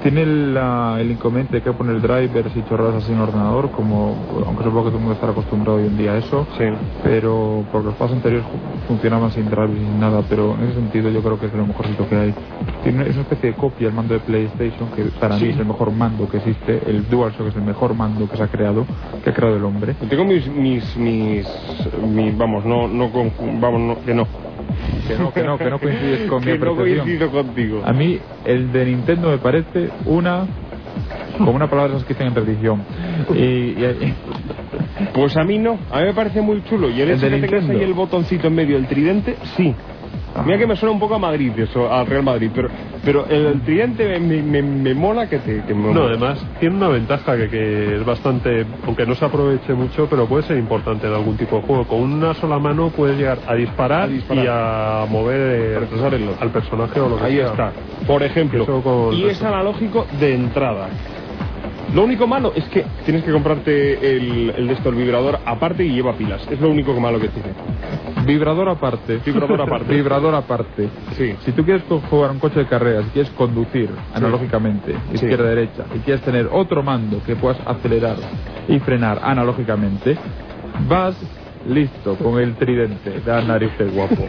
[0.03, 4.15] Tiene la- el inconveniente de que poner drivers y chorradas así en ordenador, como,
[4.45, 6.65] aunque supongo que todo el mundo estará acostumbrado hoy en día a eso, Sí.
[7.03, 8.47] pero porque los pads anteriores
[8.87, 11.65] funcionaban sin drivers y sin nada, pero en ese sentido yo creo que es lo
[11.65, 12.33] mejorcito que hay.
[12.83, 15.45] Tiene, es una especie de copia del mando de PlayStation, que para Sí.
[15.45, 18.43] mí es el mejor mando que existe, el DualShock es el mejor mando que se
[18.43, 18.85] ha creado,
[19.23, 19.95] que ha creado el hombre.
[20.09, 21.47] Tengo mis, mis, mis,
[22.11, 24.27] mi- vamos, no, no, con- vamos, no, que no.
[25.07, 27.05] Que no, que no, que no coincides con mi que no apreciación.
[27.05, 27.81] coincido contigo.
[27.83, 30.45] A mí el de Nintendo me parece una
[31.37, 32.83] como una palabra de esas que dicen en religión.
[33.33, 34.13] Y, y-
[35.13, 36.89] Pues a mí no, a mí me parece muy chulo.
[36.89, 39.73] Y el ¿El hecho que tengas ahí el botoncito en medio del tridente, sí.
[40.35, 40.43] Ah.
[40.45, 42.69] Mira que me suena un poco a Madrid, eso, al Real Madrid, pero,
[43.03, 45.63] pero el, el tridente me, me, me mola que te...
[45.63, 49.73] Que me No, además tiene una ventaja que, que es bastante, aunque no se aproveche
[49.73, 51.83] mucho, pero puede ser importante en algún tipo de juego.
[51.87, 54.45] Con una sola mano puedes llegar a disparar, A disparar.
[54.45, 57.47] y a mover el al personaje o lo que Ahí sea.
[57.47, 57.71] está.
[58.05, 60.89] Por ejemplo, con- y es analógico de entrada.
[61.93, 65.83] Lo único malo es que tienes que comprarte el, el de esto, el vibrador aparte
[65.83, 66.45] y lleva pilas.
[66.49, 67.49] Es lo único malo que tiene.
[68.25, 69.19] vibrador aparte.
[69.25, 69.93] Vibrador aparte.
[69.93, 70.89] vibrador aparte.
[71.17, 71.35] Sí.
[71.45, 76.21] Si tú quieres jugar un coche de carreras, si quieres conducir analógicamente, izquierda-derecha, y quieres
[76.23, 78.17] tener otro mando que puedas acelerar
[78.67, 80.15] y frenar analógicamente,
[80.87, 81.15] vas
[81.67, 83.21] listo con el tridente.
[83.25, 84.27] Da narices guapo.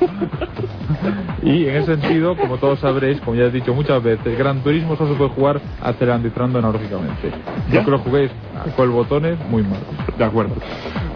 [1.42, 4.96] y en ese sentido, como todos sabréis, como ya he dicho muchas veces, Gran Turismo
[4.96, 7.30] solo se puede jugar acelerando y frenando analógicamente.
[7.70, 7.80] ¿Ya?
[7.80, 8.30] Yo que lo juguéis
[8.76, 9.80] con el botones, muy mal.
[10.18, 10.54] De acuerdo.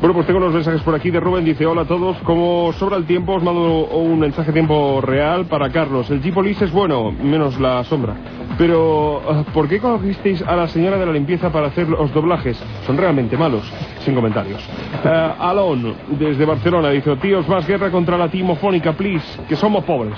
[0.01, 1.45] Bueno, pues tengo unos mensajes por aquí de Rubén.
[1.45, 2.17] Dice, hola a todos.
[2.19, 6.11] Como sobra el tiempo, os mando un mensaje tiempo real para Carlos.
[6.11, 8.15] El Jeep Police es bueno, menos la sombra.
[8.57, 12.63] Pero, ah, ¿por qué cogisteis a la señora de la limpieza para hacer los doblajes?
[12.87, 13.71] Son realmente malos.
[14.05, 14.63] Sin comentarios.
[15.05, 20.15] Ah, Alon, desde Barcelona, dice, tíos, más guerra contra la timofónica, please, que somos pobres.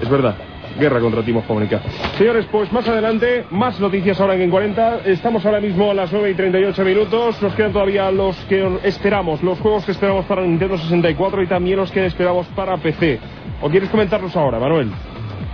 [0.00, 0.36] Es verdad.
[0.78, 1.80] Guerra contra Timofónica.
[2.18, 5.00] Señores, pues más adelante, más noticias ahora en En 40.
[5.06, 7.40] Estamos ahora mismo a las 9 y 38 minutos.
[7.40, 11.78] Nos quedan todavía los que esperamos, los juegos que esperamos para Nintendo 64 y también
[11.78, 13.18] los que esperamos para PC.
[13.62, 14.90] ¿O quieres comentarlos ahora, Manuel?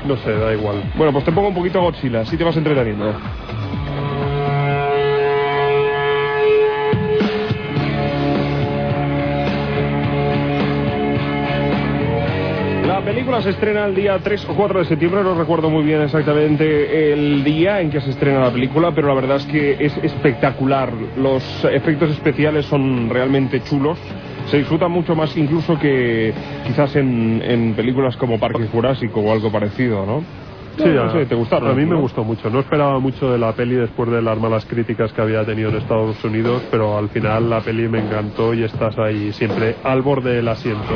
[0.06, 0.82] No sé, da igual.
[0.96, 3.14] Bueno, pues te pongo un poquito Godzilla, así te vas entreteniendo.
[12.86, 16.02] La película se estrena el día 3 o 4 de septiembre, no recuerdo muy bien
[16.02, 19.96] exactamente el día en que se estrena la película, pero la verdad es que es
[19.98, 20.92] espectacular.
[21.16, 23.98] Los efectos especiales son realmente chulos.
[24.50, 26.32] Se disfruta mucho más incluso que
[26.66, 30.22] quizás en, en películas como Parque Jurásico o algo parecido, ¿no?
[30.78, 31.70] Sí, no, a, sé, ¿te gustaron?
[31.70, 32.00] A mí me ¿no?
[32.00, 32.48] gustó mucho.
[32.48, 35.76] No esperaba mucho de la peli después de las malas críticas que había tenido en
[35.76, 40.34] Estados Unidos, pero al final la peli me encantó y estás ahí siempre al borde
[40.36, 40.94] del asiento.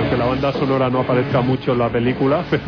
[0.00, 2.62] Aunque la banda sonora no aparezca mucho en la película, pero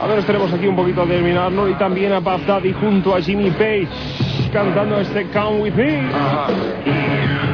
[0.00, 3.20] A ver, tenemos aquí un poquito de Terminarlo y también a Puff Daddy junto a
[3.20, 3.88] Jimmy Page
[4.52, 6.00] cantando este Come With Me.
[6.86, 7.51] Hear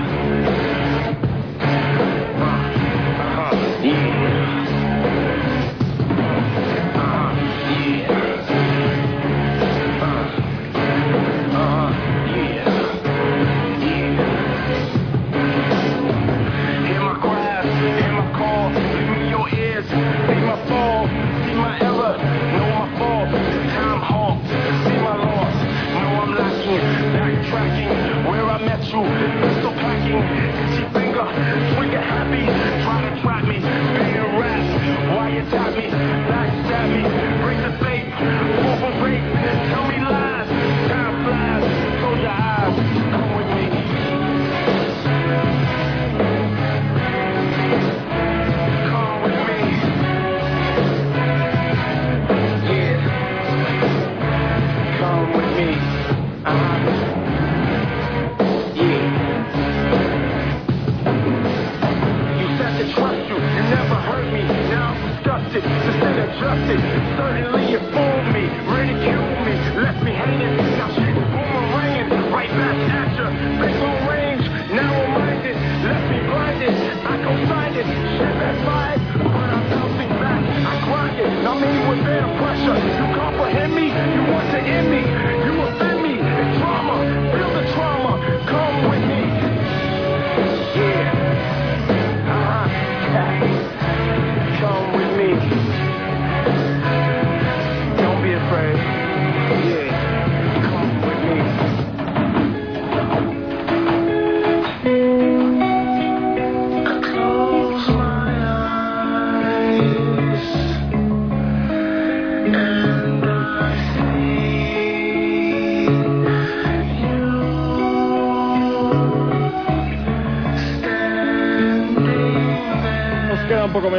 [27.49, 29.03] backtracking, where I met you,
[29.41, 30.23] pistol packing,
[30.69, 31.27] itchy finger,
[31.75, 32.45] trigger happy,
[32.85, 33.58] try to trap me,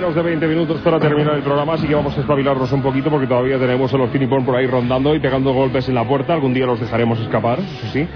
[0.09, 3.11] menos de 20 minutos para terminar el programa, así que vamos a espabilarnos un poquito
[3.11, 6.33] porque todavía tenemos a los Finipon por ahí rondando y pegando golpes en la puerta.
[6.33, 8.07] Algún día los dejaremos escapar, eso sí.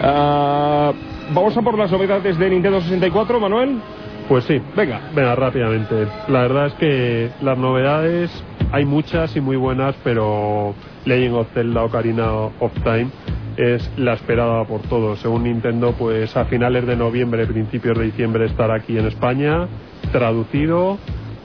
[0.00, 0.92] Ah,
[1.34, 3.78] vamos a por las novedades de Nintendo 64, Manuel.
[4.26, 5.02] Pues sí, Venga.
[5.14, 6.06] venga rápidamente.
[6.28, 8.30] La verdad es que las novedades
[8.72, 10.74] hay muchas y muy buenas, pero
[11.04, 13.08] Legend of Zelda Ocarina of Time
[13.58, 15.18] es la esperada por todos.
[15.18, 19.68] Según Nintendo, pues a finales de noviembre, principios de diciembre estará aquí en España,
[20.10, 20.96] traducido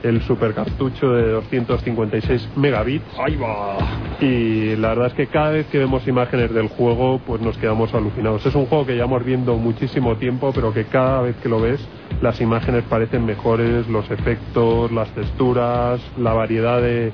[0.02, 3.04] el supercartucho de 256 megabits.
[3.18, 3.78] Ahí va.
[4.20, 7.92] Y la verdad es que cada vez que vemos imágenes del juego, pues nos quedamos
[7.94, 8.44] alucinados.
[8.46, 11.80] Es un juego que llevamos viendo muchísimo tiempo, pero que cada vez que lo ves,
[12.20, 17.12] las imágenes parecen mejores, los efectos, las texturas, la variedad de,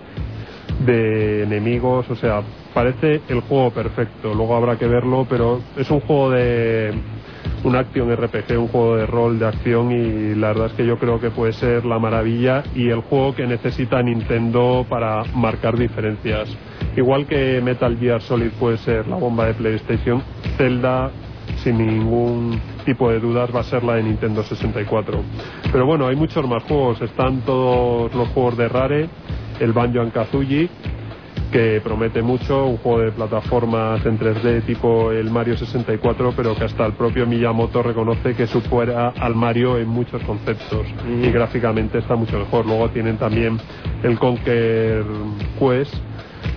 [0.84, 2.42] de enemigos, o sea,
[2.74, 4.34] parece el juego perfecto.
[4.34, 6.92] Luego habrá que verlo, pero es un juego de
[7.64, 10.98] un action RPG, un juego de rol de acción y la verdad es que yo
[10.98, 16.48] creo que puede ser la maravilla y el juego que necesita Nintendo para marcar diferencias.
[16.96, 20.22] Igual que Metal Gear Solid puede ser la bomba de PlayStation,
[20.56, 21.10] Zelda
[21.62, 25.20] sin ningún tipo de dudas va a ser la de Nintendo 64.
[25.72, 29.08] Pero bueno, hay muchos más juegos, están todos los juegos de Rare,
[29.60, 30.68] el Banjo Kazooie,
[31.50, 36.64] que promete mucho, un juego de plataformas en 3D tipo el Mario 64, pero que
[36.64, 40.86] hasta el propio Miyamoto reconoce que supera al Mario en muchos conceptos
[41.22, 42.66] y gráficamente está mucho mejor.
[42.66, 43.58] Luego tienen también
[44.02, 45.04] el Conquer
[45.58, 45.94] Quest,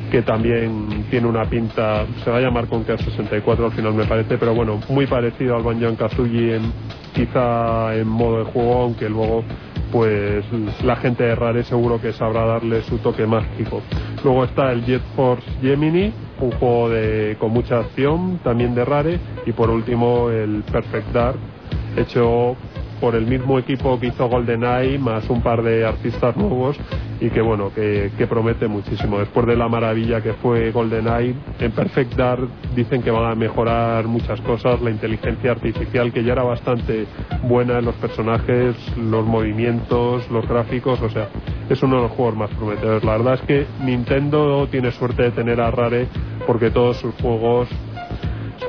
[0.10, 4.38] que también tiene una pinta, se va a llamar Conquer 64 al final me parece,
[4.38, 6.72] pero bueno, muy parecido al Banjo Kazooie en,
[7.14, 9.44] quizá en modo de juego, aunque luego
[9.92, 10.46] pues
[10.84, 13.82] la gente de Rare seguro que sabrá darle su toque mágico.
[14.24, 19.20] Luego está el Jet Force Gemini, un juego de, con mucha acción, también de Rare,
[19.46, 21.38] y por último el Perfect Dark,
[21.98, 22.56] hecho
[23.00, 26.78] por el mismo equipo que hizo GoldenEye, más un par de artistas nuevos,
[27.20, 29.20] y que bueno, que, que promete muchísimo.
[29.20, 34.06] Después de la maravilla que fue GoldenEye, en Perfect Dark dicen que van a mejorar
[34.08, 37.06] muchas cosas, la inteligencia artificial que ya era bastante
[37.44, 41.30] buena en los personajes, los movimientos, los gráficos, o sea,
[41.70, 43.04] es uno de los juegos más prometedores.
[43.04, 46.08] La verdad es que Nintendo tiene suerte de tener a Rare
[46.48, 47.70] porque todos sus juegos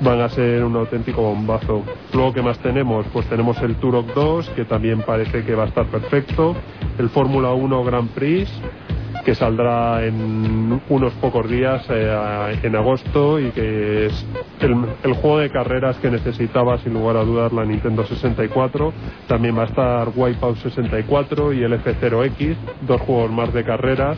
[0.00, 1.82] van a ser un auténtico bombazo.
[2.12, 3.06] Luego, ¿qué más tenemos?
[3.12, 6.56] Pues tenemos el Turok 2, que también parece que va a estar perfecto,
[6.98, 8.50] el Fórmula 1 Grand Prix,
[9.24, 14.26] que saldrá en unos pocos días eh, en agosto y que es
[14.60, 18.92] el, el juego de carreras que necesitaba sin lugar a dudas la Nintendo 64.
[19.26, 24.16] También va a estar Wipeout 64 y el F0X, dos juegos más de carreras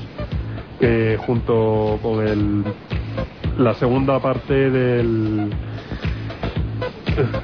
[0.78, 2.64] que junto con el
[3.58, 5.50] la segunda parte del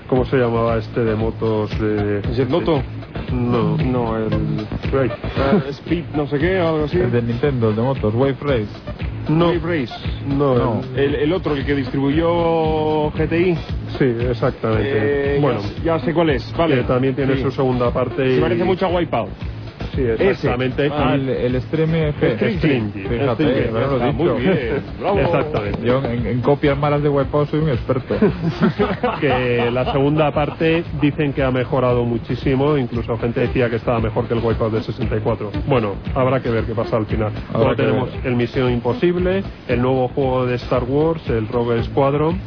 [0.09, 2.83] ¿cómo se llamaba este de motos de ¿Jet Moto?
[3.33, 4.31] no No, el
[4.93, 5.13] Right.
[5.13, 6.97] eh, Speed no sé qué, algo así.
[6.99, 8.69] El de Nintendo, el de motos, Wave Race.
[9.29, 9.93] no Wave Race.
[10.27, 10.81] no, No.
[10.97, 13.55] El, el otro, el que distribuyó GTI.
[13.99, 16.55] sí exactamente Eh, bueno ya, ya sé cuál es.
[16.57, 16.77] Vale.
[16.77, 17.43] que también tiene Sí.
[17.43, 19.29] su segunda parte Se y- parece mucho a Wipeout.
[19.99, 22.37] Sí exactamente Ah, el, el Stream F.
[22.37, 24.35] Fíjate, ya lo he dicho.
[24.35, 24.83] Muy bien.
[25.01, 25.19] Bravo.
[25.19, 28.15] exactamente Yo en, en copias malas de Wipeout soy un experto.
[29.21, 34.27] que la segunda parte dicen que ha mejorado muchísimo, incluso gente decía que estaba mejor
[34.27, 35.51] que el Wipeout de 64.
[35.67, 37.33] Bueno, habrá que ver qué pasa al final.
[37.33, 38.27] Que tenemos ver.
[38.27, 42.39] el Misión Imposible, el nuevo juego de Star Wars, el Rogue Squadron,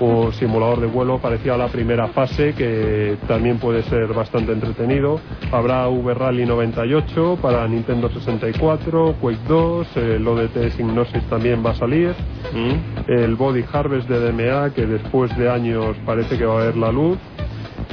[0.00, 5.20] un simulador de vuelo parecido a la primera fase que también puede ser bastante entretenido.
[5.52, 11.74] Habrá V Rally 98 para Nintendo 64, Quake 2, el ODT Signosis también va a
[11.74, 12.14] salir
[12.52, 13.10] Mm.
[13.10, 16.92] el Body Harvest de DMA, que después de años parece que va a ver la
[16.92, 17.18] luz.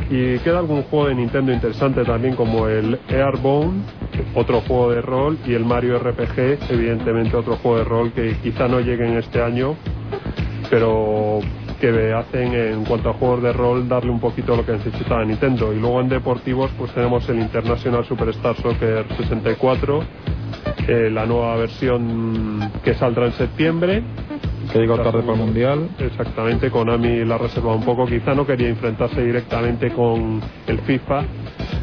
[0.10, 3.82] Y queda algún juego de Nintendo interesante también, como el Airborne,
[4.36, 8.68] otro juego de rol, y el Mario RPG, evidentemente otro juego de rol que quizá
[8.68, 9.76] no llegue en este año,
[10.70, 11.40] pero
[11.84, 15.74] que hacen en cuanto a juegos de rol darle un poquito lo que necesitaba Nintendo.
[15.74, 20.02] Y luego en deportivos pues tenemos el International Superstar Soccer 64,
[20.88, 24.02] eh, la nueva versión que saldrá en septiembre.
[24.72, 25.90] Que llegó tarde para el Mundial.
[26.00, 28.06] Exactamente, Konami la reserva un poco.
[28.06, 31.24] Quizá no quería enfrentarse directamente con el FIFA.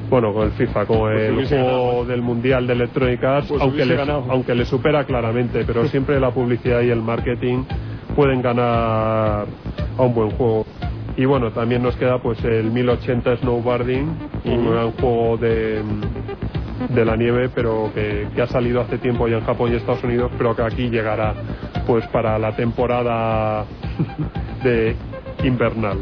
[0.09, 2.05] Bueno, con el FIFA, con el hubiese juego ganado.
[2.07, 6.31] del Mundial de Electronic Arts, Pues aunque, le, aunque le supera claramente, pero siempre la
[6.31, 7.65] publicidad y el marketing
[8.11, 9.47] pueden ganar
[9.99, 10.67] a un buen juego.
[11.17, 14.09] Y bueno, también nos queda pues el 1080 Snowboarding,
[14.45, 15.83] un gran juego de,
[16.89, 20.03] de la nieve, pero que, que ha salido hace tiempo ya en Japón y Estados
[20.05, 21.35] Unidos, pero que aquí llegará
[21.87, 23.65] pues para la temporada
[24.63, 24.97] de
[25.45, 25.99] invernal.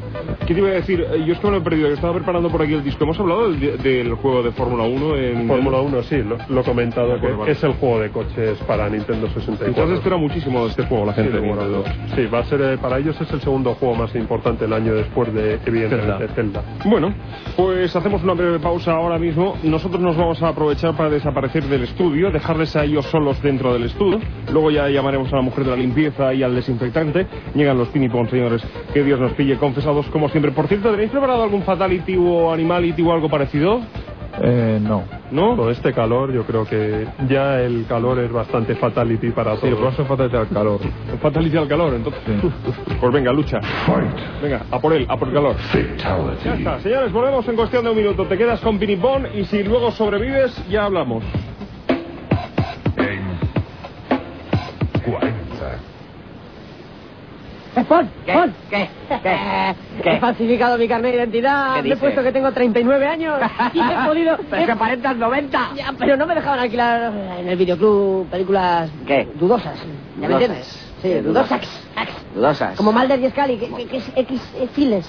[0.46, 1.00] ¿Qué te iba a decir?
[1.00, 3.04] Eh, Yo es que me lo he perdido, que estaba preparando por aquí el disco.
[3.04, 6.64] ¿Hemos hablado del, del juego de Fórmula 1 en Fórmula 1 sí, lo, lo he
[6.64, 7.52] comentado acuerdo, que vale.
[7.52, 9.66] es el juego de coches para Nintendo 64.
[9.68, 11.84] Entonces espera muchísimo de este juego la Sí, gente de de Nintendo.
[12.14, 14.94] Sí, va a ser eh, para ellos es el segundo juego más importante el año
[14.94, 16.62] después de evidentemente Zelda.
[16.84, 17.14] Bueno,
[17.56, 19.56] pues hacemos una breve pausa ahora mismo.
[19.62, 23.84] Nosotros nos vamos a aprovechar para desaparecer del estudio, dejarles a ellos solos dentro del
[23.84, 24.20] estudio.
[24.52, 27.26] Luego ya llamaremos a la mujer de la limpieza y al desinfectante.
[27.54, 28.62] Llegan los pinipón, señores.
[28.92, 30.52] Que Dios nos pille confesados como siempre.
[30.52, 33.80] Por cierto, ¿tenéis preparado algún fatality o animality o algo parecido?
[34.40, 35.02] Eh, no.
[35.32, 35.56] ¿No?
[35.56, 39.76] Con este calor yo creo que ya el calor es bastante fatality para Sí, lo
[39.76, 39.94] todos.
[39.94, 40.80] próximo falta al calor.
[41.22, 42.22] Fatality al calor, entonces.
[43.00, 43.60] Pues venga, lucha.
[44.42, 45.56] Venga, a por él, a por el calor.
[46.44, 48.26] Ya está, señores, volvemos en cuestión de un minuto.
[48.26, 51.22] Te quedas con Pinipón y si luego sobrevives, ya hablamos.
[52.96, 53.22] En
[57.84, 57.88] 40.
[57.88, 58.32] Pon, ¿Qué?
[58.70, 58.88] ¿Qué?
[59.22, 59.76] ¿Qué?
[60.02, 60.10] ¿Qué?
[60.14, 63.38] He falsificado mi carnet de identidad, ¿Qué me he puesto que tengo 39 años
[63.74, 64.36] y he podido...
[64.50, 65.70] Pero que aparentas 90.
[65.76, 69.28] Ya, pero no me dejaban alquilar en el videoclub películas ¿Qué?
[69.34, 69.78] dudosas.
[70.20, 70.66] ¿Ya me entiendes?
[71.02, 71.60] Sí, ¿Qué dudosas.
[72.34, 72.76] Dudosas.
[72.76, 75.06] Como Mulder y Scully, que, que- que es X eh, files.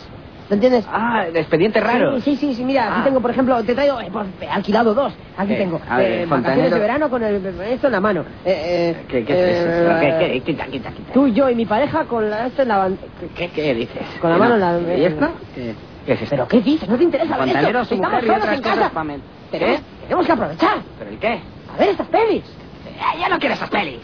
[0.50, 0.84] ¿Lo entiendes?
[0.92, 2.24] Ah, de expedientes raros.
[2.24, 3.04] Sí, sí, sí, mira, aquí Ah.
[3.04, 5.16] tengo, por ejemplo, te traigo, eh, pues, alquilado dos.
[5.38, 5.58] Aquí ¿Qué?
[5.58, 5.80] tengo.
[5.88, 8.26] A ver, eh, el vacaciones de verano con el, esto en la mano.
[8.44, 9.70] Eh, eh, ¿Qué, qué es eso?
[9.70, 10.42] eh, ¿Qué, qué?
[10.42, 11.14] Quita, quita, quita.
[11.14, 12.92] Tú, yo y mi pareja con la, esto en la
[13.36, 14.02] ¿Qué, qué dices?
[14.20, 14.78] Con la ¿Qué mano no?
[14.80, 15.38] en la- ¿Y esto?
[15.54, 15.70] ¿Qué,
[16.08, 16.26] es esto?
[16.32, 16.90] ¿Pero qué dices?
[16.90, 17.86] ¿No te interesa ver esto?
[17.86, 20.84] su mujer y otras cosas men- Tenemos, que aprovechar.
[20.98, 21.42] ¿Pero el qué?
[21.68, 22.58] A ver estas pelis.
[22.88, 24.02] Eh, yo no quiero esas pelis.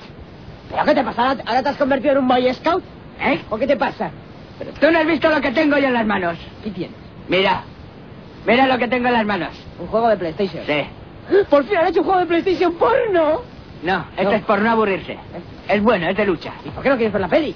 [0.70, 1.30] ¿Pero qué te pasa?
[1.30, 2.84] ¿Ahora, ahora te has convertido en un Boy Scout?
[3.20, 3.42] ¿Eh?
[3.50, 4.12] ¿O qué te pasa?
[4.58, 6.38] Pero tú no has visto lo que tengo yo en las manos.
[6.64, 6.96] ¿Qué tienes?
[7.28, 7.64] Mira.
[8.46, 9.50] Mira lo que tengo en las manos.
[9.80, 10.64] Un juego de PlayStation.
[10.66, 10.86] Sí.
[11.50, 13.42] ¡Por fin han hecho un juego de PlayStation porno!
[13.84, 14.32] No, este No.
[14.34, 15.18] es por no aburrirse.
[15.68, 16.54] Es bueno, es de lucha.
[16.64, 17.56] ¿Y por qué no quieres ver la peli?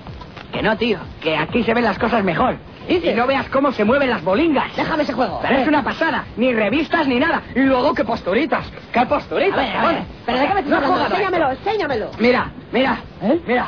[0.51, 0.97] Que no, tío.
[1.21, 2.57] Que aquí se ven las cosas mejor.
[2.87, 4.75] Y no veas cómo se mueven las bolingas.
[4.75, 5.39] Déjame ese juego.
[5.43, 6.25] Pero es una pasada.
[6.37, 7.43] Ni revistas ni nada.
[7.55, 8.65] Y luego, qué posturitas.
[8.91, 9.55] Qué A posturitas.
[9.55, 9.97] ver, a ver.
[10.25, 11.05] ¿Pero de qué me estás No.
[11.05, 12.11] Enséñamelo, enséñamelo.
[12.17, 13.39] Mira, mira, ¿Eh?
[13.45, 13.67] mira,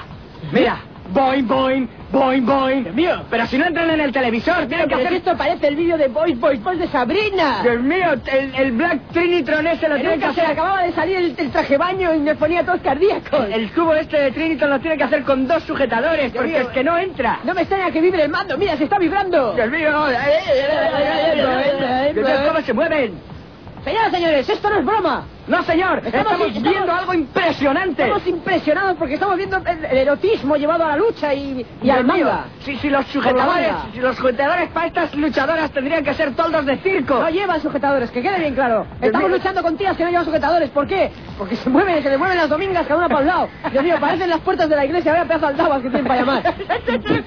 [0.51, 0.77] mira.
[1.13, 2.83] Boing, boing, boing, boing.
[2.83, 3.21] Dios mío.
[3.29, 5.13] Pero si no entran en el televisor, tienen que hacer...
[5.13, 7.59] esto parece el vídeo de Boys, Boys, Boys de Sabrina.
[7.63, 10.59] Dios mío, el, el Black Trinitron ese lo Que tienen que nunca se le hacer...
[10.59, 13.45] acababa de salir el, el traje baño y me ponía todos cardíacos.
[13.51, 16.61] El cubo este de Trinitron lo tienen que hacer con dos sujetadores, Dios porque mío.
[16.61, 17.39] es que no entra.
[17.43, 18.57] No me extraña que vibre el mando.
[18.57, 19.53] Mira, se está vibrando.
[19.53, 19.89] Dios mío,
[22.47, 23.13] ¿cómo se mueven?
[23.83, 25.25] Señoras señores, esto no es broma.
[25.47, 28.03] No, señor, Estamos- estamos, estamos- viendo algo impresionante.
[28.03, 32.05] Estamos impresionados porque estamos viendo el, el erotismo llevado a la lucha y, y al
[32.05, 32.45] manga.
[32.59, 36.77] Si, si los sujetadores, si los sujetadores para estas luchadoras tendrían que ser toldos de
[36.77, 37.19] circo.
[37.19, 38.85] No llevan sujetadores, que quede bien claro.
[39.01, 39.37] Estamos mío.
[39.37, 40.69] luchando con tías que no llevan sujetadores.
[40.69, 41.11] ¿Por qué?
[41.37, 43.49] Porque se mueven, se les mueven las domingas cada una para un lado.
[43.71, 45.11] Dios mío, parecen las puertas de la iglesia.
[45.11, 46.53] Vaya pedazo de aldabas que tienen para llamar.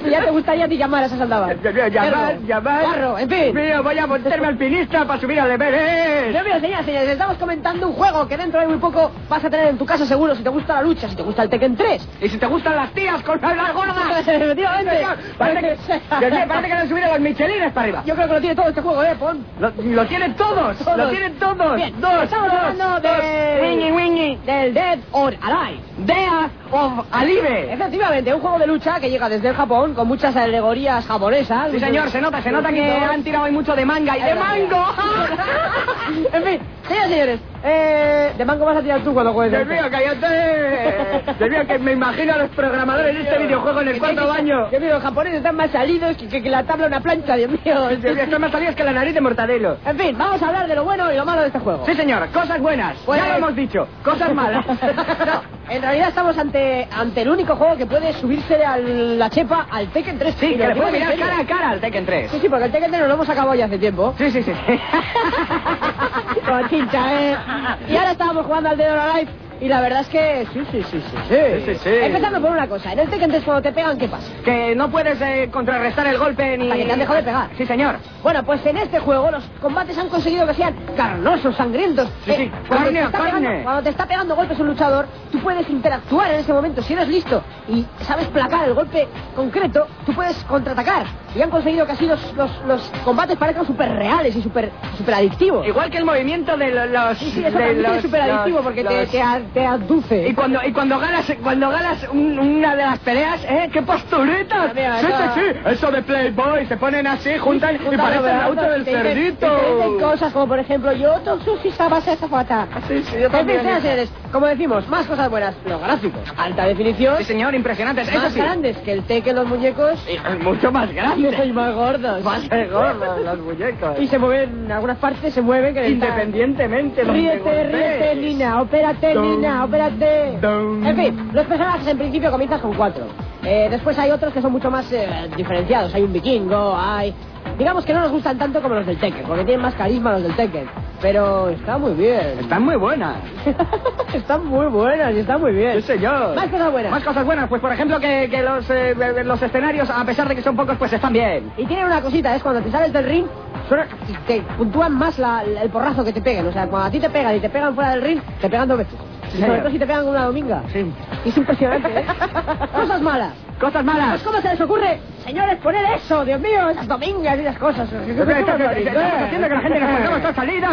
[0.06, 1.56] Y ya te gustaría a ti llamar a esas aldabas.
[1.62, 2.82] Llamar, llamar.
[2.84, 3.42] Guarro, en fin.
[3.42, 6.30] Dios mío, voy a montarme alpinista para subir al Everest.
[6.30, 9.44] Dios mío, señoras y señores, estamos comentando un juego que dentro de muy poco vas
[9.44, 11.48] a tener en tu casa seguro si te gusta la lucha, si te gusta el
[11.50, 12.08] Tekken 3.
[12.22, 13.96] Y si te gustan las tías con las gordas.
[14.26, 15.06] Efectivamente.
[15.38, 18.02] Parece que, parece que le han subido los michelines para arriba.
[18.06, 19.44] Yo creo que lo tiene todo este juego, ¿eh, Pon?
[19.58, 20.96] Lo, lo tienen todos, Todos.
[20.98, 21.76] lo tienen todos.
[21.76, 23.02] Bien, dos, estamos dos, hablando dos.
[23.02, 23.58] de...
[23.62, 24.36] Wingy, wingy.
[24.44, 25.80] Del Dead or Alive.
[25.98, 27.72] Dea of Alive.
[27.72, 31.70] Efectivamente, un juego de lucha que llega desde el Japón con muchas alegorías japonesas.
[31.70, 34.34] Sí, señor, se nota, se nota que han tirado hoy mucho de manga y de
[34.34, 34.84] mango.
[36.32, 39.52] en fin, señores, señores, eh, de mango vas a tirar tú cuando juegues.
[39.52, 39.74] Dios este.
[39.74, 41.22] mío, cállate.
[41.38, 44.66] Dios mío, que me imagino a los programadores de este videojuego en el cuarto baño.
[44.70, 47.50] Dios mío, los japoneses están más salidos que, que- que la tabla una plancha, Dios
[47.50, 47.88] mío.
[47.88, 49.76] Dios mío, están más salidos que la nariz de Mortadelo.
[49.86, 51.86] En fin, vamos a hablar de lo bueno y lo malo de este juego.
[51.86, 52.96] Sí, señor, cosas buenas.
[53.06, 53.86] Pues- Ya lo hemos dicho.
[54.04, 54.66] Cosas malas.
[54.66, 59.66] no, en realidad estamos ante, ante el único juego que puede subirse a la chepa
[59.70, 60.34] al Tekken 3.
[60.38, 62.30] Sí, que le puede en mirar cara a cara al Tekken 3.
[62.30, 64.14] Sí, sí, porque el Tekken 3 nos lo hemos acabado ya hace tiempo.
[64.18, 64.52] Sí, sí, sí.
[66.46, 67.36] Con chincha, ¿eh?
[67.88, 70.82] Y ahora estábamos jugando al Dead or Alive y la verdad es que sí, sí,
[70.90, 71.36] sí, sí, sí.
[71.64, 71.90] Sí, sí.
[72.02, 74.26] Empezando por una cosa, en el Tekken 3 cuando te pegan, ¿qué pasa?
[74.44, 76.64] Que no puedes eh, contrarrestar el golpe ni...
[76.66, 77.48] Hasta que te han dejado de pegar.
[77.56, 77.96] Sí, señor.
[78.22, 82.08] Bueno, pues en este juego los combates han conseguido que sean carnosos, sangrientos.
[82.26, 83.40] Sí, sí, cuando, carne te está carne.
[83.40, 86.82] Pegando, cuando te está pegando golpes un luchador, tú puedes interactuar en ese momento.
[86.82, 91.06] Si eres listo y sabes placar el golpe concreto, tú puedes contraatacar.
[91.34, 95.14] Y han conseguido que así los, los, los combates parezcan súper reales y súper super
[95.14, 95.66] adictivos.
[95.66, 97.18] Igual que el movimiento de lo- los...
[97.18, 100.28] Sí, sí, eso de los- es súper adictivo porque te, los- te, a- te aduce.
[100.28, 103.70] Y cuando, y cuando ganas, cuando ganas un- una de las peleas, ¿eh?
[103.72, 104.74] ¡Qué posturitas!
[104.74, 108.62] Mira, sí, sí, sí, eso de Playboy, se ponen así, juntan y parecen el auto
[108.62, 109.46] del y cerdito.
[109.46, 112.66] y dicen cosas como, por ejemplo, yo Toxushi Sabase esa fata.
[112.88, 113.60] Sí, sí, yo también.
[113.64, 115.54] y como decimos, más cosas buenas.
[115.64, 118.12] Los gráficos, alta definición, Sí, señor, impresionantes.
[118.12, 118.40] Más sí.
[118.40, 121.52] grandes que el Tekken los muñecos Y, mucho más y grande.
[121.52, 122.22] más gordos.
[122.24, 124.00] Más gordos los muñecos.
[124.00, 129.33] Y se mueven, en algunas partes se mueven que Independientemente Ríete, ríete, Nina, opérate, Nina,
[129.42, 130.38] opérate.
[130.40, 130.86] dum.
[130.86, 133.04] En fin, los personajes en principio comienzas con cuatro.
[133.42, 135.94] Eh, después hay otros que son mucho más eh, diferenciados.
[135.94, 137.14] Hay un vikingo, hay...
[137.58, 140.22] Digamos que no nos gustan tanto como los del Tekken, porque tienen más carisma los
[140.22, 140.66] del Tekken.
[141.02, 142.38] Pero está muy bien.
[142.40, 143.16] Están muy buenas.
[144.14, 145.76] están muy buenas y están muy bien.
[145.82, 146.34] Sí, señor.
[146.34, 146.90] Más cosas buenas.
[146.90, 147.48] Más cosas buenas.
[147.48, 150.76] Pues, por ejemplo, que, que los, eh, los escenarios, a pesar de que son pocos,
[150.78, 151.52] pues están bien.
[151.58, 153.26] Y tienen una cosita, es cuando te sales del ring,
[153.68, 153.86] suena-
[154.26, 156.46] te puntúan más la- el porrazo que te peguen.
[156.48, 158.66] O sea, cuando a ti te pegan y te pegan fuera del ring, te pegan
[158.66, 158.94] dos veces.
[159.40, 160.62] Sobre todo si te pegan con una dominga.
[160.72, 160.84] Sí.
[161.24, 162.06] Es impresionante, ¿eh?
[162.74, 163.43] Cosas malas.
[163.60, 164.22] Cosas Pues, malas.
[164.22, 164.98] ¿Cómo se les ocurre?
[165.24, 167.88] Señores, poner eso, Dios mío, esas domingas y esas cosas.
[167.90, 170.70] Estamos haciendo que la gente nos toda salida.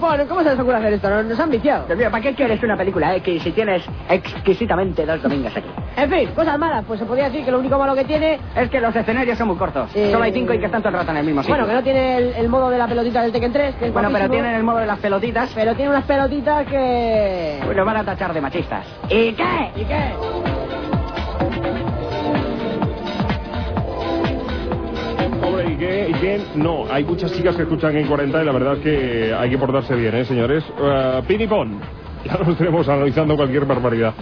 [0.00, 1.22] Pon, ¿cómo se les ocurre hacer esto?
[1.24, 1.86] Nos, han viciado.
[1.86, 3.20] Dios mío, ¿para qué quieres una película, eh?
[3.20, 5.66] Que si tienes exquisitamente dos domingos aquí.
[5.96, 6.84] En fin, cosas malas.
[6.86, 8.38] Pues se podría decir que lo único malo que tiene...
[8.54, 9.90] Es que los escenarios son muy cortos.
[9.96, 11.56] Eh, Solo hay cinco y que están todo el rato en el mismo sitio.
[11.56, 13.92] Bueno, que no tiene el, el modo de la pelotita del Tekken 3, que es
[13.92, 15.50] Bueno, pero tienen el modo de las pelotitas.
[15.54, 17.60] Pero tiene unas pelotitas que...
[17.64, 18.86] Pues lo van a tachar de machistas.
[19.08, 19.70] ¿Y qué?
[19.74, 20.12] ¿Y qué?
[25.78, 26.08] Qué?
[26.10, 26.40] ¿Y qué?
[26.56, 29.58] No, hay muchas chicas que escuchan en 40 y la verdad es que hay que
[29.58, 30.64] portarse bien, ¿eh, señores?
[30.78, 31.80] Uh, Pinipón.
[32.24, 34.12] Ya nos tenemos analizando cualquier barbaridad.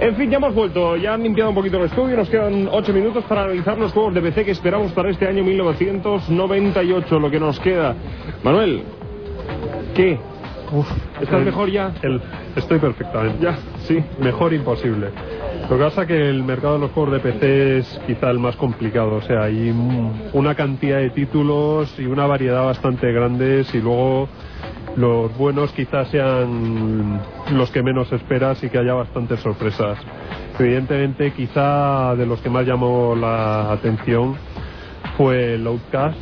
[0.00, 2.92] En fin, ya hemos vuelto, ya han limpiado un poquito el estudio, nos quedan 8
[2.92, 7.38] minutos para analizar los juegos de PC que esperamos para este año 1998, lo que
[7.38, 7.94] nos queda.
[8.42, 8.82] Manuel,
[9.94, 10.18] ¿qué?
[10.72, 10.90] Uf,
[11.20, 11.92] ¿Estás el- mejor ya?
[12.02, 12.20] el-
[12.56, 13.38] estoy perfectamente.
[13.40, 13.56] Ya,
[13.86, 14.02] sí.
[14.18, 15.10] Mejor imposible.
[15.70, 18.38] Lo que pasa es que el mercado de los juegos de PC es quizá el
[18.38, 19.16] más complicado.
[19.16, 19.74] O sea, hay
[20.34, 24.28] una cantidad de títulos y una variedad bastante grandes y luego
[24.96, 27.18] los buenos quizás sean
[27.52, 29.98] los que menos esperas y que haya bastantes sorpresas.
[30.58, 34.36] Evidentemente, quizá de los que más llamó la atención
[35.16, 36.18] fue el Outcast,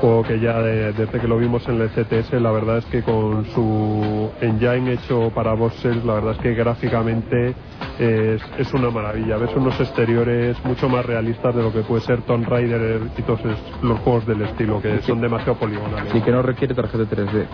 [0.00, 3.02] juego que ya de- desde que lo vimos en el CTS, la verdad es que
[3.02, 7.54] con su engine hecho para boxers, la verdad es que gráficamente
[7.98, 9.36] es, es una maravilla.
[9.38, 13.40] Ves unos exteriores mucho más realistas de lo que puede ser Tomb Raider y todos
[13.82, 16.14] los juegos del estilo, que son demasiado poligonales.
[16.14, 17.46] Y que no requiere tarjeta 3D.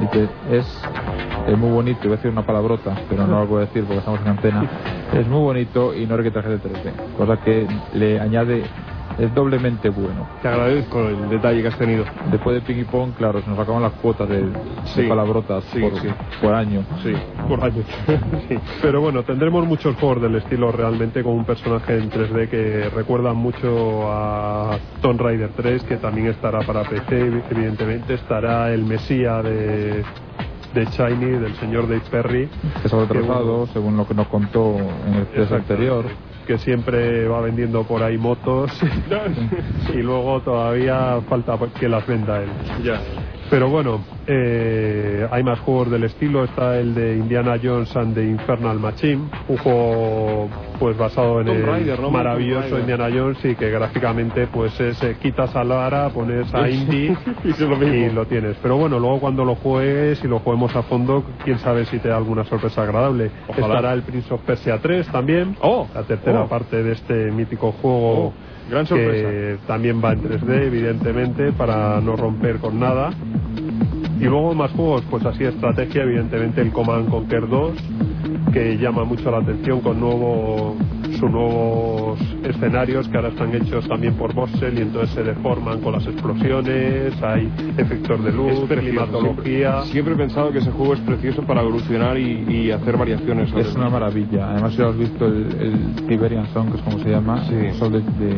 [0.00, 0.82] Y que es,
[1.46, 4.20] es muy bonito, iba a decir una palabrota, pero no lo a decir porque estamos
[4.20, 4.68] en antena.
[5.12, 8.62] Es muy bonito y no requiere tarjeta 3D, cosa que le añade,
[9.18, 10.26] es doblemente bueno.
[10.42, 12.04] Te agradezco el detalle que has tenido.
[12.30, 14.52] Después de ping pong, claro, se nos acaban las cuotas de, de
[14.84, 15.02] Sí.
[15.08, 16.08] palabrotas Sí, por, sí.
[16.40, 16.84] por año.
[17.02, 17.12] Sí,
[17.48, 17.84] por años.
[18.48, 22.90] Sí, Pero bueno, tendremos muchos juegos del estilo realmente con un personaje en 3D que
[22.94, 28.14] recuerda mucho a Tomb Raider 3, que también estará para PC, evidentemente.
[28.14, 30.02] Estará el Mesía de,
[30.74, 32.48] de Shiny, del señor Dave Perry.
[32.82, 32.88] Que
[33.20, 36.04] bueno, según lo que nos contó en el test anterior.
[36.50, 38.72] Que siempre va vendiendo por ahí motos
[39.94, 42.48] y luego todavía falta que las venda él.
[42.82, 43.00] Ya.
[43.48, 46.42] Pero bueno, eh, hay más juegos del estilo.
[46.42, 50.48] Está el de Indiana Jones and the Infernal Machine, un juego
[50.80, 51.62] pues basado en el
[52.10, 52.78] maravilloso.
[52.78, 57.14] Indiana Jones y que gráficamente pues es eh, quitas a Lara, pones a Indy
[57.44, 57.94] Y lo mismo.
[57.94, 58.56] y lo tienes.
[58.62, 62.08] Pero bueno, luego cuando lo juegues y lo juguemos a fondo, quién sabe si te
[62.08, 63.30] da alguna sorpresa agradable.
[63.46, 63.66] Ojalá.
[63.66, 66.48] Estará el Prince of Persia 3 también, Oh, la tercera oh.
[66.48, 68.28] parte de este mítico juego.
[68.28, 68.32] Oh,
[68.70, 69.28] gran sorpresa.
[69.28, 73.10] Que también va en 3D, evidentemente, para no romper con nada.
[74.18, 77.72] Y luego más juegos, pues así estrategia, evidentemente el Command Conquer 2,
[78.52, 80.76] que llama mucho la atención con nuevo,
[81.18, 85.92] sus nuevos escenarios que ahora están hechos también por Voxel y entonces se deforman con
[85.92, 88.80] las explosiones, hay efectos de luz, precioso.
[88.80, 89.82] climatología.
[89.82, 93.52] Siempre, siempre he pensado que ese juego es precioso para evolucionar y, y hacer variaciones.
[93.56, 94.50] Es una maravilla.
[94.50, 97.54] Además, si has visto el, el Tiberian Song, que es como se llama, Sí.
[97.54, 98.34] el sol de, de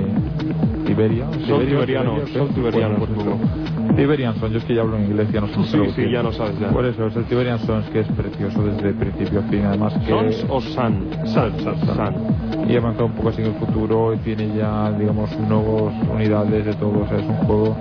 [0.87, 1.27] Tiberia.
[1.47, 2.17] Sol tiberiano,
[2.55, 3.35] tiberiano, Bueno, pues supongo.
[3.45, 3.82] eso.
[3.97, 6.33] Tiberian Song, yo es que ya hablo en inglés, ya no sé Sí, ya no
[6.33, 6.69] sabes ya.
[6.71, 9.65] Por eso, es el Tiberian Song que es precioso desde principio a fin.
[9.65, 10.09] Además que...
[10.09, 11.09] ¿Sons o San?
[11.25, 12.15] San, San, San.
[12.69, 16.75] Y avanza un poco así en el futuro y tiene ya, digamos, nuevas unidades de
[16.75, 17.01] todo.
[17.03, 17.77] O sea, es un juego.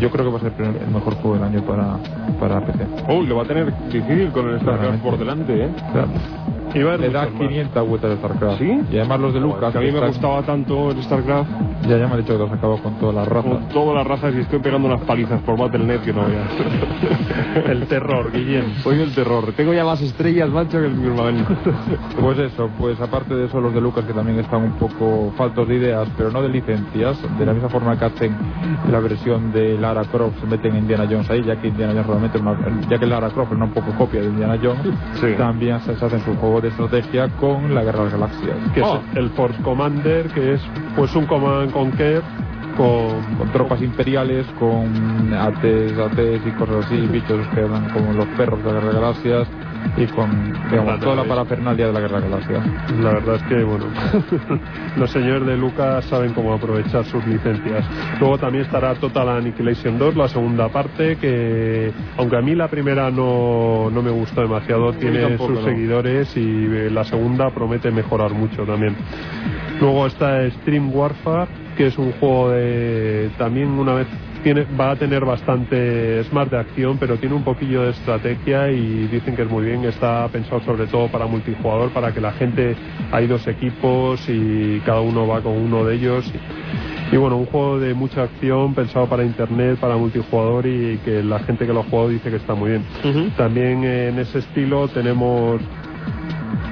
[0.00, 1.98] Yo creo que va a ser el mejor juego del año para,
[2.40, 2.86] para PC.
[3.08, 5.68] Oh, lo va a tener difícil con el StarCraft por delante, ¿eh?
[5.90, 6.06] O sea,
[6.74, 7.48] Y va a haber le da muchos más.
[7.48, 8.58] 500 vueltas de StarCraft.
[8.58, 8.80] ¿Sí?
[8.90, 9.72] Y además los de Lucas.
[9.72, 11.50] que a mí que me están- gustaba tanto el StarCraft,
[11.82, 13.52] Ya, ya me han dicho que lo has acabado con todas las razas.
[13.52, 16.48] con todas las razas y estoy pegando unas palizas por Battle.net que no veas.
[17.68, 18.64] El terror, Guillem.
[18.82, 19.52] Soy el terror.
[19.56, 21.52] Tengo ya más estrellas, macho, que el firmamento.
[22.20, 25.66] Pues eso, pues aparte de eso, los de Lucas que también están un poco faltos
[25.68, 28.34] de ideas, pero no de licencias, de la misma forma que hacen
[28.90, 32.38] la versión de Lara Croft, se meten Indiana Jones ahí, ya que Indiana Jones realmente,
[32.38, 34.80] es una- ya que Lara Croft es una un poco copia de Indiana Jones,
[35.14, 35.26] Sí.
[35.36, 38.56] también se se hacen su juego de estrategia con la Guerra de las Galaxias.
[38.72, 39.00] que Oh.
[39.10, 40.60] es el Force Commander, que es
[40.96, 42.22] pues un Command Conquer
[42.76, 48.26] con, Con tropas imperiales, con ATs, ATs y cosas así, bichos que eran como los
[48.28, 49.48] perros de la Guerra de las Galaxias
[49.96, 52.66] y con digamos, toda la parafernalia de la Guerra Galaxias.
[53.00, 53.86] La verdad es que, bueno,
[54.96, 57.84] los señores de Lucas saben cómo aprovechar sus licencias.
[58.20, 63.10] Luego también estará Total Annihilation 2, la segunda parte, que aunque a mí la primera
[63.10, 65.64] no, no me gustó demasiado, tiene tampoco, sus no.
[65.66, 68.96] seguidores y eh, la segunda promete mejorar mucho también.
[69.80, 74.06] Luego está Stream Warfare, que es un juego de también una vez
[74.42, 79.08] tiene, va a tener bastante smart de acción, pero tiene un poquillo de estrategia y
[79.08, 79.84] dicen que es muy bien.
[79.84, 82.76] Está pensado sobre todo para multijugador, para que la gente
[83.10, 86.30] hay dos equipos y cada uno va con uno de ellos.
[87.10, 91.40] Y bueno, un juego de mucha acción pensado para internet, para multijugador y que la
[91.40, 93.32] gente que lo ha jugado dice que está muy bien.
[93.36, 95.60] También en ese estilo tenemos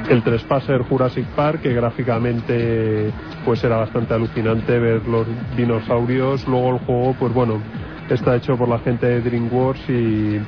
[0.09, 3.13] el Trespasser Jurassic Park, que gráficamente
[3.45, 5.27] pues era bastante alucinante ver los
[5.57, 6.47] dinosaurios.
[6.47, 7.61] Luego el juego, pues bueno,
[8.09, 10.41] está hecho por la gente de DreamWorks y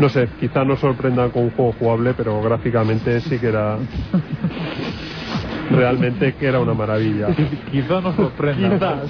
[0.00, 3.78] no sé, quizá no sorprenda con un juego jugable, pero gráficamente sí que era
[5.70, 7.28] realmente que era una maravilla.
[7.72, 9.02] Quizá nos sorprenda.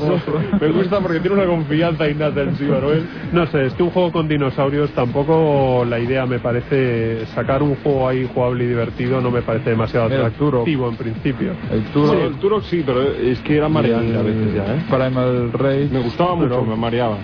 [0.61, 3.05] Me gusta porque tiene una confianza innata en sí, Manuel.
[3.33, 7.75] No sé, es que un juego con dinosaurios tampoco la idea me parece sacar un
[7.77, 11.53] juego ahí jugable y divertido no me parece demasiado atractivo en principio.
[11.73, 14.83] El Sí, Turok el Turok sí, pero es que era mareante a veces ya, ¿eh?
[14.91, 15.89] Primal Rage.
[15.93, 17.19] Me gustaba mucho, pero- me mareaba.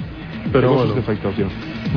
[0.52, 0.92] Pero bueno.
[0.94, 1.46] tío.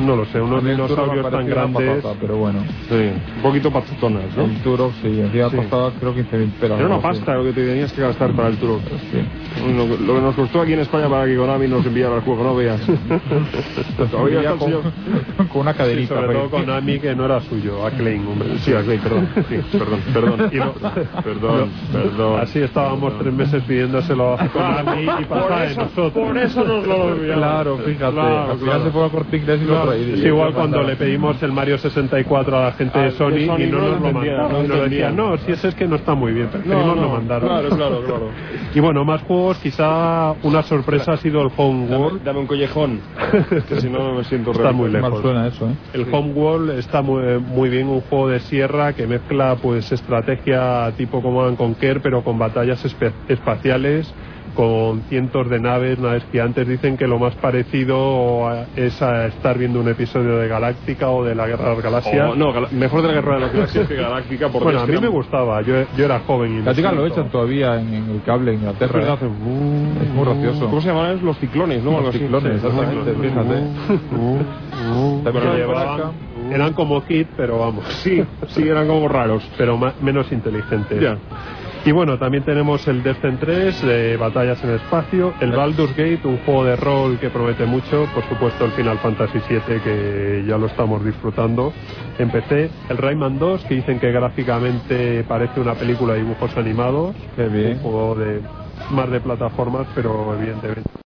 [0.04, 2.02] No lo sé, unos A dinosaurios tan grandes.
[2.02, 2.60] patata, pero bueno.
[2.88, 2.94] Sí,
[3.36, 4.44] un poquito pazutonas, ¿no?
[4.44, 5.56] El Turok sí, encima Sí.
[5.56, 6.78] costaba creo 15.000 pelas.
[6.80, 8.80] Era una pasta lo que te tenías que gastar para el Turok.
[9.12, 9.72] Sí.
[9.76, 12.22] Lo, que- lo que nos costó aquí en España para que Konami nos enviara el
[12.22, 12.80] juego, no veas.
[14.10, 14.72] Todavía con,
[15.48, 16.14] con una Sí, cadenita.
[16.14, 18.58] sobre todo porque- con Ami que no era suyo, a Klein, hombre.
[18.58, 19.28] Sí, ok, perdón.
[19.48, 20.50] Sí, perdón, perdón.
[20.52, 22.40] Y lo- Perdón, perdón.
[22.40, 26.12] Así estábamos tres meses pidiéndoselo a Konami y pasaba de nosotros.
[26.12, 27.42] por eso nos lo olvidamos.
[27.44, 28.12] Claro, fíjate.
[28.14, 28.84] Claro, claro.
[28.84, 30.12] se fue a corte inglés y traí.
[30.14, 33.46] Es igual cuando le pedimos el Mario 64 a la gente Ah, de de Sony,
[33.46, 34.52] Sony y no, no nos lo mandaron.
[34.52, 37.02] no nos decían, no, si ese es que no está muy bien, preferimos No, no,
[37.02, 37.48] no, mandarlo.
[37.48, 38.30] claro, claro, claro.
[38.74, 42.22] Y bueno, más juegos, quizá una sorpresa ha sido el Home Dame, World.
[42.24, 43.00] dame un collejón,
[43.68, 44.74] que si no me siento Está real.
[44.74, 45.10] muy lejos.
[45.10, 45.74] Mal suena eso, ¿eh?
[45.92, 51.22] El Homeworld está muy, muy bien, un juego de sierra que mezcla pues estrategia tipo
[51.22, 54.12] Command and Conquer, pero con batallas espe- espaciales,
[54.54, 56.66] con cientos de naves, naves gigantes.
[56.66, 61.24] Dicen que lo más parecido a- es a estar viendo un episodio de Galáctica o
[61.24, 62.30] de la Guerra de las Galaxias.
[62.30, 64.48] O- no, Gal- mejor de la Guerra de las Galaxias que Galáctica.
[64.48, 66.74] Porque bueno, es a mí me era- gustaba, yo, yo era joven y La me
[66.76, 68.92] chica lo echan todavía en, en el cable en Es Inglaterra.
[68.92, 69.14] verdad, ¿eh?
[69.14, 70.66] hacen, uh, Es muy gracioso.
[70.70, 71.20] ¿Cómo se llaman?
[71.24, 72.00] Los ciclones, ¿no?
[72.00, 72.66] Los ciclones, Sí.
[72.66, 73.54] exactamente, fíjate.
[75.24, 76.12] También por llevaban-
[76.52, 77.84] eran como Hit, pero vamos.
[78.02, 79.42] Sí, sí, eran como raros.
[79.56, 81.00] pero ma- menos inteligentes.
[81.00, 81.16] Ya.
[81.86, 86.20] Y bueno, también tenemos el Descent 3 de batallas en el espacio, el Baldur's Gate,
[86.24, 90.56] un juego de rol que promete mucho, por supuesto el Final Fantasy VII que ya
[90.56, 91.74] lo estamos disfrutando
[92.18, 97.14] en PC, el Rayman 2 que dicen que gráficamente parece una película de dibujos animados,
[97.36, 97.72] Qué bien.
[97.72, 98.40] un juego de
[98.90, 100.94] más de plataformas, pero evidentemente